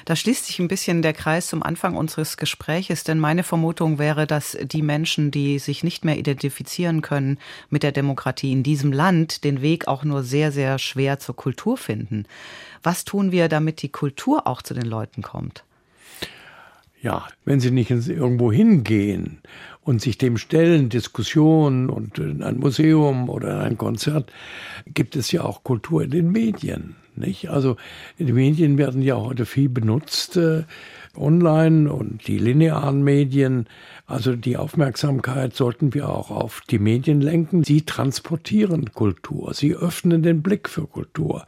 Da 0.05 0.15
schließt 0.15 0.45
sich 0.45 0.59
ein 0.59 0.67
bisschen 0.67 1.01
der 1.01 1.13
Kreis 1.13 1.47
zum 1.47 1.61
Anfang 1.61 1.95
unseres 1.95 2.37
Gespräches, 2.37 3.03
denn 3.03 3.19
meine 3.19 3.43
Vermutung 3.43 3.99
wäre, 3.99 4.25
dass 4.25 4.57
die 4.61 4.81
Menschen, 4.81 5.31
die 5.31 5.59
sich 5.59 5.83
nicht 5.83 6.05
mehr 6.05 6.17
identifizieren 6.17 7.01
können 7.01 7.39
mit 7.69 7.83
der 7.83 7.91
Demokratie 7.91 8.51
in 8.53 8.63
diesem 8.63 8.93
Land, 8.93 9.43
den 9.43 9.61
Weg 9.61 9.87
auch 9.87 10.03
nur 10.03 10.23
sehr, 10.23 10.51
sehr 10.51 10.79
schwer 10.79 11.19
zur 11.19 11.35
Kultur 11.35 11.77
finden. 11.77 12.25
Was 12.83 13.03
tun 13.03 13.31
wir, 13.31 13.49
damit 13.49 13.81
die 13.81 13.89
Kultur 13.89 14.47
auch 14.47 14.61
zu 14.61 14.73
den 14.73 14.85
Leuten 14.85 15.21
kommt? 15.21 15.65
Ja, 17.01 17.27
wenn 17.43 17.59
sie 17.59 17.69
nicht 17.69 17.91
irgendwo 17.91 18.51
hingehen 18.51 19.41
und 19.81 20.01
sich 20.01 20.17
dem 20.17 20.37
stellen, 20.37 20.89
Diskussionen 20.89 21.89
und 21.89 22.17
ein 22.17 22.57
Museum 22.57 23.29
oder 23.29 23.59
ein 23.59 23.77
Konzert, 23.77 24.31
gibt 24.87 25.15
es 25.15 25.31
ja 25.31 25.43
auch 25.43 25.63
Kultur 25.63 26.03
in 26.03 26.11
den 26.11 26.31
Medien. 26.31 26.95
Nicht? 27.17 27.49
Also 27.49 27.77
die 28.19 28.33
Medien 28.33 28.77
werden 28.77 29.01
ja 29.01 29.15
heute 29.15 29.45
viel 29.45 29.69
benutzt, 29.69 30.37
äh, 30.37 30.63
online 31.17 31.91
und 31.91 32.27
die 32.27 32.37
linearen 32.37 33.03
Medien. 33.03 33.67
Also 34.07 34.35
die 34.35 34.57
Aufmerksamkeit 34.57 35.55
sollten 35.55 35.93
wir 35.93 36.09
auch 36.09 36.29
auf 36.29 36.61
die 36.69 36.77
Medien 36.77 37.21
lenken. 37.21 37.63
Sie 37.63 37.81
transportieren 37.81 38.93
Kultur, 38.93 39.53
sie 39.53 39.73
öffnen 39.73 40.21
den 40.21 40.43
Blick 40.43 40.69
für 40.69 40.85
Kultur. 40.85 41.45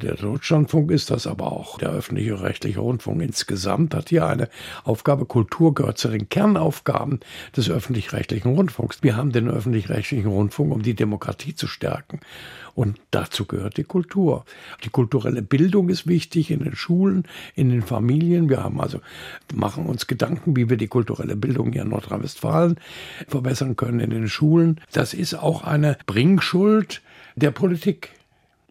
Der 0.00 0.14
Deutschlandfunk 0.14 0.90
ist 0.90 1.10
das 1.10 1.26
aber 1.26 1.52
auch. 1.52 1.76
Der 1.78 1.90
öffentliche 1.90 2.40
rechtliche 2.40 2.80
Rundfunk 2.80 3.20
insgesamt 3.20 3.94
hat 3.94 4.08
hier 4.08 4.26
eine 4.26 4.48
Aufgabe. 4.84 5.26
Kultur 5.26 5.74
gehört 5.74 5.98
zu 5.98 6.08
den 6.08 6.28
Kernaufgaben 6.28 7.20
des 7.54 7.68
öffentlich-rechtlichen 7.68 8.54
Rundfunks. 8.54 9.02
Wir 9.02 9.16
haben 9.16 9.32
den 9.32 9.48
öffentlich-rechtlichen 9.48 10.30
Rundfunk, 10.30 10.72
um 10.72 10.82
die 10.82 10.94
Demokratie 10.94 11.54
zu 11.54 11.66
stärken. 11.66 12.20
Und 12.74 12.98
dazu 13.10 13.44
gehört 13.44 13.76
die 13.76 13.84
Kultur. 13.84 14.44
Die 14.84 14.90
kulturelle 15.00 15.40
Bildung 15.40 15.88
ist 15.88 16.06
wichtig 16.06 16.50
in 16.50 16.62
den 16.62 16.76
Schulen, 16.76 17.24
in 17.54 17.70
den 17.70 17.80
Familien. 17.80 18.50
Wir 18.50 18.62
haben 18.62 18.82
also, 18.82 19.00
machen 19.54 19.86
uns 19.86 20.06
Gedanken, 20.06 20.56
wie 20.56 20.68
wir 20.68 20.76
die 20.76 20.88
kulturelle 20.88 21.36
Bildung 21.36 21.72
hier 21.72 21.82
in 21.82 21.88
Nordrhein-Westfalen 21.88 22.76
verbessern 23.26 23.76
können 23.76 24.00
in 24.00 24.10
den 24.10 24.28
Schulen. 24.28 24.78
Das 24.92 25.14
ist 25.14 25.32
auch 25.32 25.64
eine 25.64 25.96
Bringschuld 26.04 27.00
der 27.34 27.50
Politik 27.50 28.10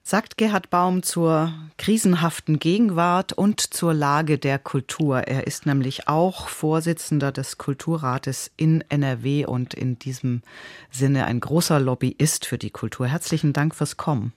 sagt 0.04 0.38
Gerhard 0.38 0.72
Baum 0.72 1.04
zur 1.04 1.54
krisenhaften 1.78 2.58
Gegenwart 2.58 3.32
und 3.32 3.62
zur 3.62 3.94
Lage 3.94 4.40
der 4.40 4.58
Kultur. 4.58 5.20
Er 5.20 5.46
ist 5.46 5.68
nämlich 5.68 6.08
auch 6.08 6.48
Vorsitzender 6.48 7.32
des 7.32 7.60
Kulturrates 7.60 8.50
in 8.58 8.84
NRW 8.90 9.46
und 9.46 9.76
in 9.76 10.00
diesem 10.00 10.42
Sinne 10.90 11.26
ein 11.26 11.40
großer 11.40 11.80
Lobbyist 11.80 12.48
für 12.48 12.58
die 12.58 12.72
Kultur. 12.72 13.06
Herzlichen 13.06 13.54
Dank 13.54 13.76
fürs 13.76 13.98
Kommen. 13.98 14.34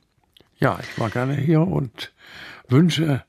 Ja, 0.62 0.78
ich 0.80 0.96
war 0.96 1.10
gerne 1.10 1.34
hier 1.34 1.62
und 1.62 2.12
wünsche 2.68 3.24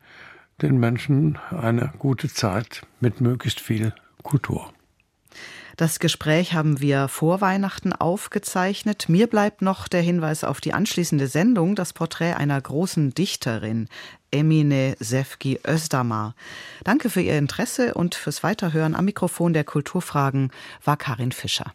den 0.61 0.77
Menschen 0.77 1.39
eine 1.49 1.91
gute 1.97 2.31
Zeit 2.31 2.83
mit 2.99 3.21
möglichst 3.21 3.59
viel 3.59 3.91
Kultur. 4.21 4.71
Das 5.75 5.97
Gespräch 5.97 6.53
haben 6.53 6.79
wir 6.79 7.07
vor 7.07 7.41
Weihnachten 7.41 7.91
aufgezeichnet. 7.91 9.09
Mir 9.09 9.25
bleibt 9.25 9.63
noch 9.63 9.87
der 9.87 10.03
Hinweis 10.03 10.43
auf 10.43 10.61
die 10.61 10.75
anschließende 10.75 11.25
Sendung, 11.25 11.73
das 11.73 11.91
Porträt 11.93 12.33
einer 12.33 12.61
großen 12.61 13.15
Dichterin, 13.15 13.89
Emine 14.29 14.95
Sefki 14.99 15.59
Özdamar. 15.67 16.35
Danke 16.83 17.09
für 17.09 17.21
Ihr 17.21 17.39
Interesse 17.39 17.95
und 17.95 18.13
fürs 18.13 18.43
Weiterhören. 18.43 18.93
Am 18.93 19.05
Mikrofon 19.05 19.53
der 19.53 19.63
Kulturfragen 19.63 20.51
war 20.83 20.97
Karin 20.97 21.31
Fischer. 21.31 21.73